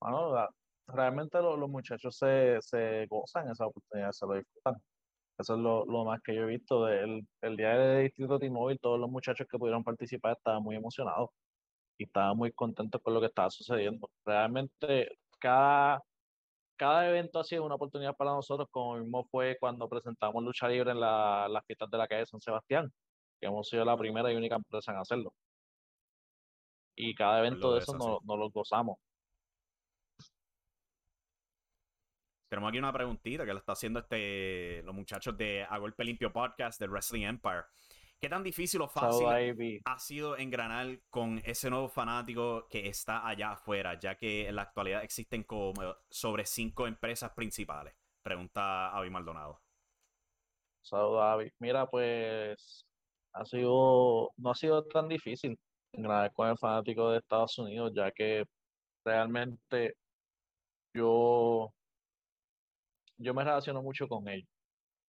[0.00, 0.48] Bueno,
[0.88, 4.74] realmente los, muchachos se, se, gozan esa oportunidad, se lo disfrutan.
[5.38, 6.84] Eso es lo, lo más que yo he visto.
[6.84, 11.30] Del, el día del Distrito T-Mobile, todos los muchachos que pudieron participar estaban muy emocionados
[11.98, 14.10] y estaban muy contentos con lo que estaba sucediendo.
[14.24, 16.02] Realmente, cada,
[16.76, 20.92] cada evento ha sido una oportunidad para nosotros, como mismo fue cuando presentamos Lucha Libre
[20.92, 22.92] en la, las fiestas de la calle San Sebastián,
[23.40, 25.32] que hemos sido la primera y única empresa en hacerlo.
[26.96, 28.98] Y cada evento de, eso, nos no lo gozamos.
[32.54, 36.32] Tenemos aquí una preguntita que le está haciendo este, los muchachos de A Golpe Limpio
[36.32, 37.64] Podcast de Wrestling Empire.
[38.20, 39.26] ¿Qué tan difícil o fácil
[39.84, 44.62] ha sido engranar con ese nuevo fanático que está allá afuera, ya que en la
[44.62, 47.92] actualidad existen como sobre cinco empresas principales?
[48.22, 49.60] Pregunta Avi Maldonado.
[50.80, 51.50] Saludos, Avi.
[51.58, 52.86] Mira, pues
[53.32, 55.58] ha sido, no ha sido tan difícil
[55.90, 58.44] engranar con el fanático de Estados Unidos, ya que
[59.04, 59.96] realmente
[60.94, 61.74] yo
[63.18, 64.48] yo me relaciono mucho con ellos,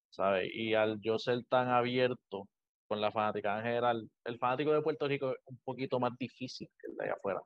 [0.10, 0.50] ¿sabes?
[0.54, 2.48] Y al yo ser tan abierto
[2.88, 6.68] con la fanática en general, el fanático de Puerto Rico es un poquito más difícil
[6.80, 7.42] que el de allá afuera.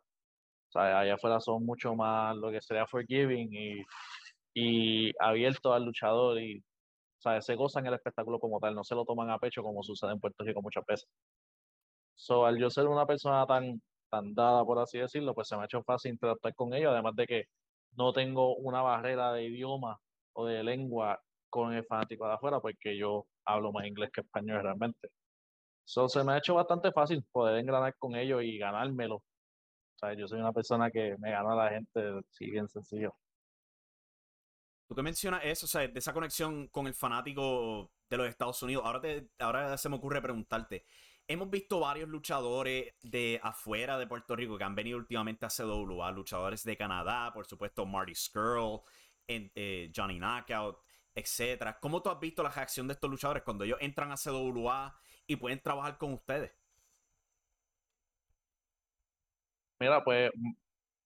[0.69, 0.95] ¿Sabes?
[0.95, 3.83] Allá afuera son mucho más lo que sería forgiving y,
[4.53, 6.63] y abierto al luchador y
[7.19, 7.45] ¿sabes?
[7.45, 10.19] se gozan el espectáculo como tal, no se lo toman a pecho como sucede en
[10.19, 11.07] Puerto Rico muchas veces.
[12.15, 15.63] So, al yo ser una persona tan, tan dada, por así decirlo, pues se me
[15.63, 17.43] ha hecho fácil interactuar con ellos, además de que
[17.97, 19.97] no tengo una barrera de idioma
[20.33, 24.61] o de lengua con el fanático de afuera, porque yo hablo más inglés que español
[24.63, 25.09] realmente.
[25.83, 29.15] So, se me ha hecho bastante fácil poder engranar con ellos y ganármelo.
[29.15, 29.23] O
[29.99, 33.15] sea, yo soy una persona que me gana la gente, sí, bien sencillo.
[34.87, 38.61] Tú que mencionas eso, o sea, de esa conexión con el fanático de los Estados
[38.63, 40.83] Unidos, ahora, te, ahora se me ocurre preguntarte,
[41.27, 46.11] hemos visto varios luchadores de afuera de Puerto Rico que han venido últimamente a CWA,
[46.11, 48.81] luchadores de Canadá, por supuesto Marty Skrull,
[49.29, 50.79] eh, Johnny Knockout,
[51.13, 51.77] etcétera.
[51.79, 55.35] ¿Cómo tú has visto la reacción de estos luchadores cuando ellos entran a CWA y
[55.35, 56.51] pueden trabajar con ustedes?
[59.79, 60.31] Mira, pues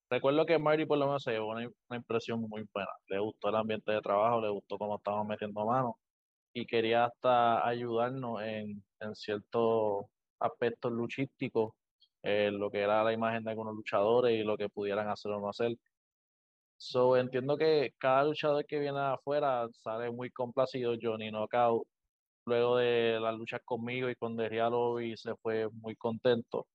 [0.10, 2.90] recuerdo que Marty por lo menos se llevó una, impresión muy buena.
[3.08, 5.98] Le gustó el ambiente de trabajo, le gustó cómo estábamos metiendo mano
[6.54, 8.84] y quería hasta ayudarnos en,
[9.16, 10.06] ciertos
[10.40, 11.74] aspectos luchísticos,
[12.24, 15.50] lo que era la imagen de algunos luchadores y lo que pudieran hacer o no
[15.50, 15.78] hacer.
[16.86, 20.96] So, entiendo que cada luchador que viene afuera sale muy complacido.
[21.02, 21.88] Johnny Knockout,
[22.46, 26.68] luego de las luchas conmigo y con Derialo y se fue muy contento.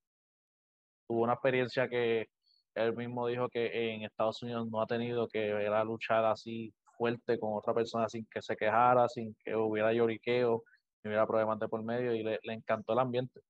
[1.07, 2.29] Tuvo una experiencia que
[2.75, 6.73] él mismo dijo que en Estados Unidos no ha tenido que ver a luchar así
[6.97, 10.63] fuerte con otra persona sin que se quejara, sin que hubiera lloriqueo,
[11.05, 13.41] ni hubiera problemas de por medio y le, le encantó el ambiente.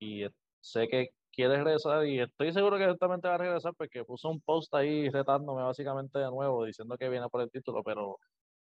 [0.00, 0.24] Y
[0.60, 4.40] sé que quiere regresar y estoy seguro que justamente va a regresar porque puso un
[4.40, 8.18] post ahí retándome básicamente de nuevo diciendo que viene por el título, pero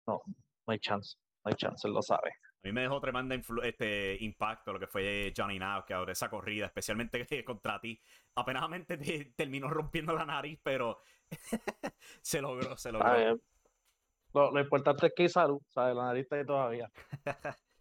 [0.07, 0.20] no,
[0.66, 2.30] no hay chance, no hay chance, él lo sabe.
[2.30, 3.34] A mí me dejó tremendo
[3.64, 8.00] este impacto lo que fue Johnny que ahora esa corrida, especialmente contra ti.
[8.36, 11.00] Apenadamente terminó rompiendo la nariz, pero
[12.22, 13.40] se logró, se logró.
[14.34, 15.94] Lo, lo, importante es que hay salud, ¿sabes?
[15.94, 16.90] La nariz está ahí todavía.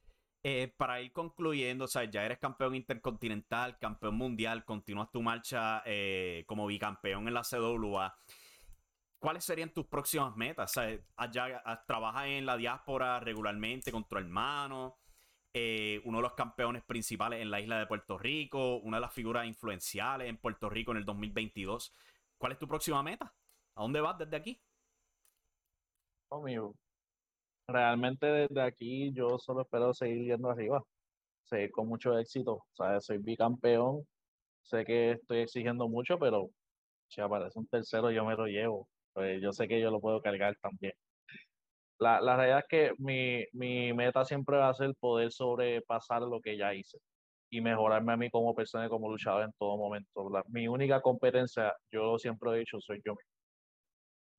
[0.43, 5.83] Eh, para ir concluyendo, o sea, ya eres campeón intercontinental, campeón mundial, continúas tu marcha
[5.85, 8.15] eh, como bicampeón en la CWA.
[9.19, 10.71] ¿Cuáles serían tus próximas metas?
[10.71, 14.97] O sea, allá, ¿Trabajas en la diáspora regularmente con tu hermano?
[15.53, 19.13] eh, uno de los campeones principales en la isla de Puerto Rico, una de las
[19.13, 21.93] figuras influenciales en Puerto Rico en el 2022.
[22.37, 23.33] ¿Cuál es tu próxima meta?
[23.75, 24.61] ¿A dónde vas desde aquí?
[26.29, 26.75] Conmigo.
[27.67, 30.83] Realmente desde aquí yo solo espero seguir yendo arriba,
[31.43, 32.65] seguir con mucho éxito.
[32.73, 34.05] Sea, soy bicampeón,
[34.63, 36.49] sé que estoy exigiendo mucho, pero
[37.07, 38.89] si aparece un tercero yo me lo llevo.
[39.13, 40.93] Pues yo sé que yo lo puedo cargar también.
[41.99, 46.41] La, la realidad es que mi, mi meta siempre va a ser poder sobrepasar lo
[46.41, 46.97] que ya hice
[47.51, 50.29] y mejorarme a mí como persona y como luchador en todo momento.
[50.47, 53.15] mi única competencia, yo siempre he dicho, soy yo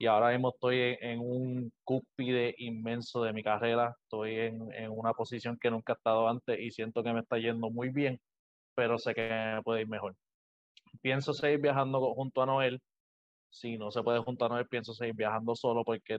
[0.03, 5.12] y ahora mismo estoy en, un cúspide inmenso de mi carrera, estoy en, en, una
[5.12, 8.20] posición que nunca he estado antes y siento que me está yendo muy bien,
[8.74, 10.16] pero sé que me puede ir mejor.
[11.03, 12.82] Pienso seguir viajando junto a Noel,
[13.50, 16.18] si no se puede junto a Noel, pienso seguir viajando solo porque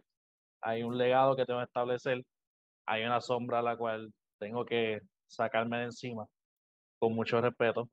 [0.61, 2.23] hay un legado que tengo que establecer,
[2.85, 6.25] hay una sombra a la cual tengo que sacarme de encima,
[6.99, 7.89] con mucho respeto.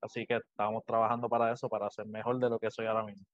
[0.00, 3.26] Así que estamos trabajando para eso, para ser mejor de lo que soy ahora mismo.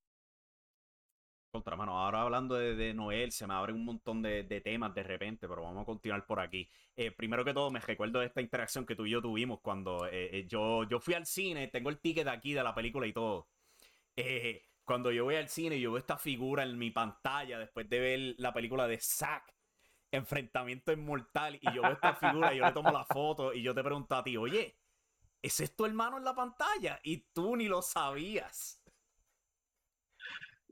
[1.55, 5.47] Contra, mano, ahora hablando de, Noel, se me abren un montón de, temas de repente,
[5.47, 6.69] pero vamos a continuar por aquí.
[6.97, 10.05] Eh, primero que todo, me recuerdo de esta interacción que tú y yo tuvimos cuando
[10.07, 13.13] eh, eh, yo, yo fui al cine, tengo el ticket aquí de la película y
[13.13, 13.47] todo.
[14.85, 18.35] cuando yo voy al cine, yo veo esta figura en mi pantalla después de ver
[18.39, 19.55] la película de Zack,
[20.11, 23.73] Enfrentamiento Inmortal, y yo veo esta figura y yo le tomo la foto y yo
[23.73, 24.77] te pregunto a ti, oye,
[25.41, 26.99] ¿es esto hermano en la pantalla?
[27.05, 28.84] Y tú ni lo sabías.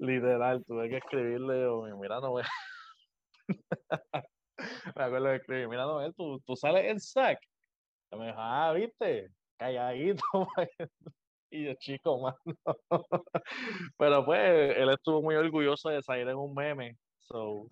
[0.02, 2.34] Literal, tuve que escribirle, mira, no
[4.96, 7.38] me acuerdo de escribir, mira, Noel, tú, tú sales en SAC.
[8.10, 10.24] Me dijo, ah, viste, calladito.
[11.50, 12.36] y yo, chico, mano.
[13.96, 16.96] Pero pues, él estuvo muy orgulloso de salir en un meme.
[17.20, 17.68] So.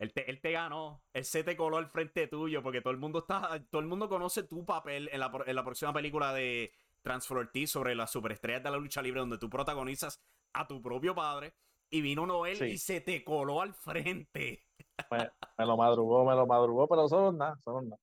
[0.00, 2.98] Él te, él te ganó, él se te coló al frente tuyo, porque todo el
[2.98, 6.72] mundo está, todo el mundo conoce tu papel en la, en la próxima película de
[7.02, 10.20] Transfer sobre las superestrellas de la lucha libre, donde tú protagonizas
[10.56, 11.54] a tu propio padre
[11.90, 14.64] y vino Noel y se te coló al frente.
[15.58, 18.00] Me, lo madrugó, me lo madrugó, pero eso nada, son nada.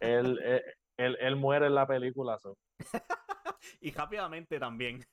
[0.00, 0.62] Él, eh,
[0.96, 2.38] él, él, muere en la película.
[3.80, 5.04] y rápidamente también.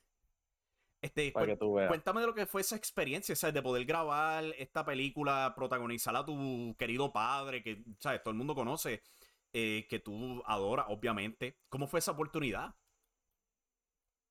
[1.00, 3.54] Este, cuéntame de lo que fue esa experiencia, ¿sabes?
[3.54, 8.22] De poder grabar esta película, protagonizar a tu querido padre, que, ¿sabes?
[8.22, 9.02] Todo el mundo conoce,
[9.52, 11.58] eh, que tú adoras, obviamente.
[11.68, 12.74] ¿Cómo fue esa oportunidad?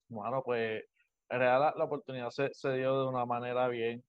[0.09, 0.83] Bueno, pues
[1.29, 4.03] en realidad la, oportunidad se, se, dio de una manera bien,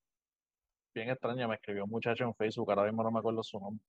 [0.95, 1.49] bien extraña.
[1.49, 3.85] Me escribió un muchacho en Facebook, ahora mismo no me acuerdo su nombre.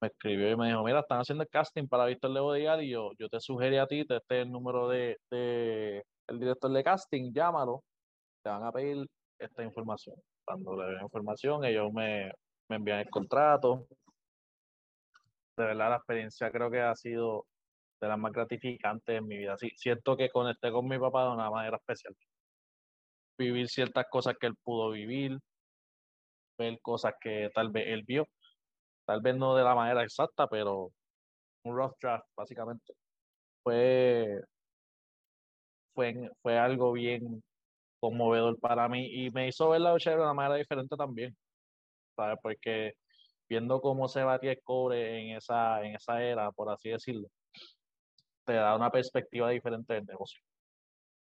[0.00, 3.10] Me escribió y me dijo, mira, están haciendo el casting para Víctor Bodegar y yo,
[3.18, 7.32] yo te sugerí a ti, te este el número de, de, el director de casting,
[7.34, 7.84] llámalo,
[8.42, 9.06] te van a pedir
[9.38, 10.16] esta información.
[10.46, 12.32] Cuando le den información, ellos me,
[12.70, 13.86] me envían el contrato.
[15.56, 17.44] De verdad, la experiencia creo que ha sido
[18.00, 19.56] de las más gratificantes en mi vida.
[19.76, 22.16] Siento que conecté con mi papá de una manera especial.
[23.38, 25.38] Vivir ciertas cosas que él pudo vivir,
[26.58, 28.26] ver cosas que tal vez él vio,
[29.06, 30.90] tal vez no de la manera exacta, pero
[31.64, 32.94] un rough draft, básicamente.
[33.62, 34.40] Fue,
[35.94, 37.42] fue, fue algo bien
[38.00, 41.36] conmovedor para mí y me hizo ver la lucha de una manera diferente también,
[42.16, 42.38] ¿sabes?
[42.42, 42.94] Porque
[43.48, 47.28] viendo cómo se batía el cobre en esa, en esa era, por así decirlo,
[48.50, 50.40] te da una perspectiva diferente del negocio.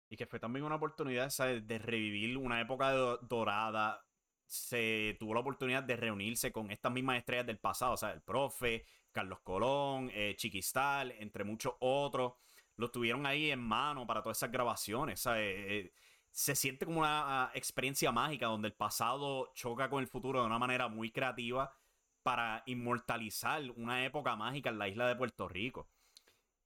[0.09, 2.91] Y que fue también una oportunidad de revivir una época
[3.21, 3.99] dorada.
[4.45, 8.21] Se tuvo la oportunidad de reunirse con estas mismas estrellas del pasado, o sea, el
[8.21, 12.33] profe, Carlos Colón, eh, Chiquistal, entre muchos otros.
[12.77, 15.27] Lo tuvieron ahí en mano para todas esas grabaciones.
[15.35, 15.91] Eh,
[16.31, 20.45] se siente como una ah, experiencia mágica donde el pasado choca con el futuro de
[20.45, 21.73] una manera muy creativa
[22.21, 25.89] para inmortalizar una época mágica en la isla de Puerto Rico.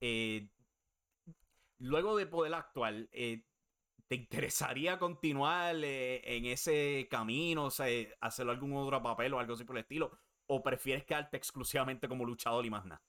[0.04, 0.48] Eh,
[1.78, 3.44] luego de poder actuar, eh,
[4.08, 7.66] ¿te interesaría continuar eh, en ese camino?
[7.66, 7.86] O sea,
[8.20, 10.10] hacerlo algún otro papel o algo así por el estilo?
[10.48, 13.00] ¿O prefieres quedarte exclusivamente como luchador y más nada?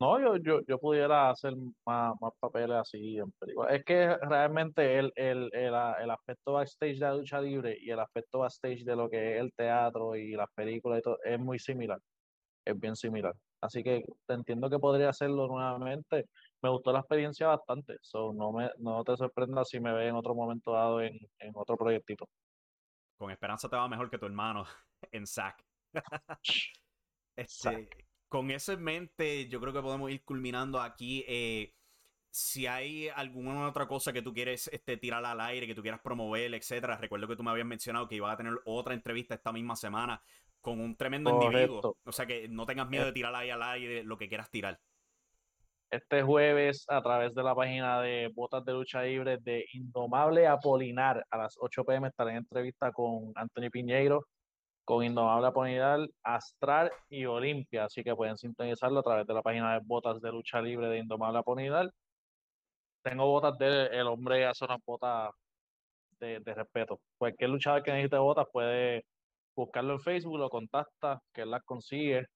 [0.00, 1.54] No, yo, yo, yo pudiera hacer
[1.84, 3.32] más, más papeles así en
[3.68, 7.98] Es que realmente el, el, el, el, aspecto backstage de la lucha libre y el
[7.98, 11.58] aspecto backstage de lo que es el teatro y las películas y todo es muy
[11.58, 11.98] similar.
[12.64, 13.34] Es bien similar.
[13.60, 16.26] Así que entiendo que podría hacerlo nuevamente.
[16.62, 17.96] Me gustó la experiencia bastante.
[18.00, 21.52] So, no, me, no te sorprendas si me ve en otro momento dado en, en
[21.54, 22.28] otro proyectito.
[23.16, 24.64] Con esperanza te va mejor que tu hermano
[25.12, 25.62] en SAC.
[27.36, 27.88] este,
[28.28, 31.24] con eso en mente, yo creo que podemos ir culminando aquí.
[31.28, 31.74] Eh,
[32.30, 36.00] si hay alguna otra cosa que tú quieres este, tirar al aire, que tú quieras
[36.00, 39.52] promover, etcétera, recuerdo que tú me habías mencionado que iba a tener otra entrevista esta
[39.52, 40.22] misma semana
[40.60, 41.96] con un tremendo individuo.
[42.04, 44.78] O sea que no tengas miedo de tirar ahí al aire lo que quieras tirar.
[45.90, 51.24] Este jueves, a través de la página de Botas de Lucha Libre de Indomable Apolinar,
[51.28, 54.24] a las 8 pm estaré en entrevista con Anthony Piñeiro,
[54.84, 57.86] con Indomable Apolinar, Astral y Olimpia.
[57.86, 60.98] Así que pueden sintonizarlo a través de la página de Botas de Lucha Libre de
[60.98, 61.90] Indomable Apolinar.
[63.02, 65.32] Tengo botas de el hombre hace unas botas
[66.20, 67.00] de, de respeto.
[67.18, 69.04] Cualquier luchador que necesite botas puede
[69.54, 72.26] buscarlo en Facebook, lo contacta, que él las consigue.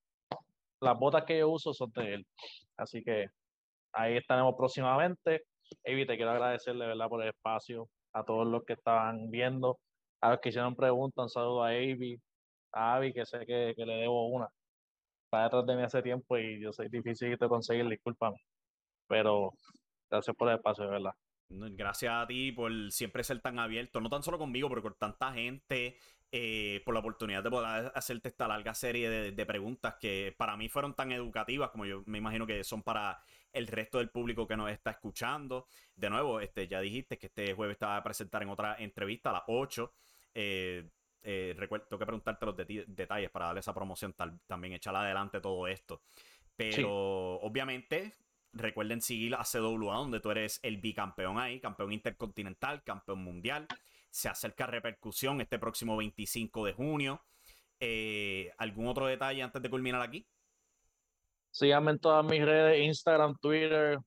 [0.81, 2.27] Las botas que yo uso son de él.
[2.77, 3.27] Así que
[3.93, 5.45] ahí estaremos próximamente.
[5.83, 9.79] Evi, te quiero agradecerle, ¿verdad?, por el espacio, a todos los que estaban viendo,
[10.21, 12.21] a los que hicieron preguntas, un saludo a Avi,
[12.73, 14.49] a Avi, que sé que, que, le debo una.
[15.25, 18.37] Está detrás de mí hace tiempo y yo soy difícil de conseguir, discúlpame.
[19.09, 19.53] Pero
[20.11, 21.13] gracias por el espacio, ¿verdad?
[21.49, 25.33] Gracias a ti por siempre ser tan abierto, no tan solo conmigo, pero con tanta
[25.33, 25.99] gente,
[26.37, 30.57] eh, por la oportunidad de poder hacerte esta larga serie de, de, preguntas que para
[30.57, 33.23] mí fueron tan educativas como yo me imagino que son para
[33.53, 35.69] el resto del público que nos está escuchando.
[35.95, 39.35] De nuevo, este, ya dijiste que este jueves va a presentar en otra entrevista a
[39.35, 39.93] las 8.
[40.35, 40.91] Eh,
[41.23, 44.13] eh, recuerdo, tengo que preguntarte los detalles para darle esa promoción
[44.49, 46.03] también, echarla adelante todo esto.
[46.57, 48.13] Pero obviamente,
[48.53, 53.69] recuerden seguir a CWA, donde tú eres el bicampeón ahí, campeón intercontinental, campeón mundial.
[54.15, 57.21] Se acerca repercusión este próximo 25 de junio.
[57.81, 60.25] Eh, ¿Algún otro detalle antes de culminar aquí?
[61.51, 63.99] Síganme en todas mis redes, Instagram, Twitter,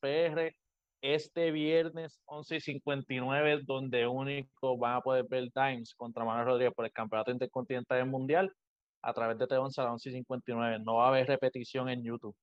[0.00, 0.54] PR.
[1.00, 6.74] Este viernes 11 y 59, donde único van a poder ver Times contra Manuel Rodríguez
[6.74, 8.52] por el Campeonato Intercontinental Mundial
[9.00, 10.80] a través de T11 a las 11 y 59.
[10.80, 12.36] No va a haber repetición en YouTube.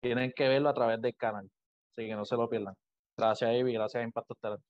[0.00, 1.50] Tienen que verlo a través del canal.
[1.90, 2.74] Así que no se lo pierdan.
[3.16, 3.72] Gracias, Ivy.
[3.72, 4.60] Gracias, Impacto Estelar.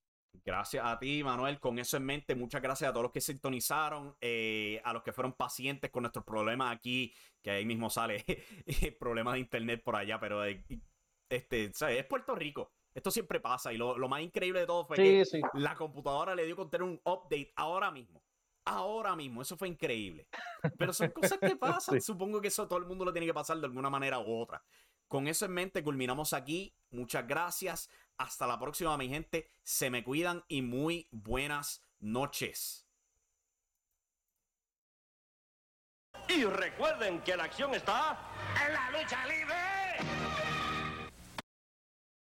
[0.45, 1.59] Gracias a ti, Manuel.
[1.59, 5.13] Con eso en mente, muchas gracias a todos los que sintonizaron, eh, a los que
[5.13, 8.25] fueron pacientes con nuestros problemas aquí, que ahí mismo sale
[8.99, 10.65] problemas de internet por allá, pero eh,
[11.29, 12.71] este, es Puerto Rico.
[12.93, 15.23] Esto siempre pasa y lo, más increíble de todo fue que
[15.53, 18.23] la computadora le dio con tener un update ahora mismo.
[18.65, 20.27] Ahora mismo, eso fue increíble.
[20.77, 21.99] Pero son cosas que pasan.
[22.01, 24.63] Supongo que eso todo el mundo lo tiene que pasar de alguna manera u otra.
[25.07, 26.73] Con eso en mente, culminamos aquí.
[26.91, 27.89] Muchas gracias.
[28.17, 29.51] Hasta la próxima, mi gente.
[29.63, 32.87] Se me cuidan y muy buenas noches.
[36.29, 38.17] Y recuerden que la acción está
[38.65, 40.52] en la lucha libre.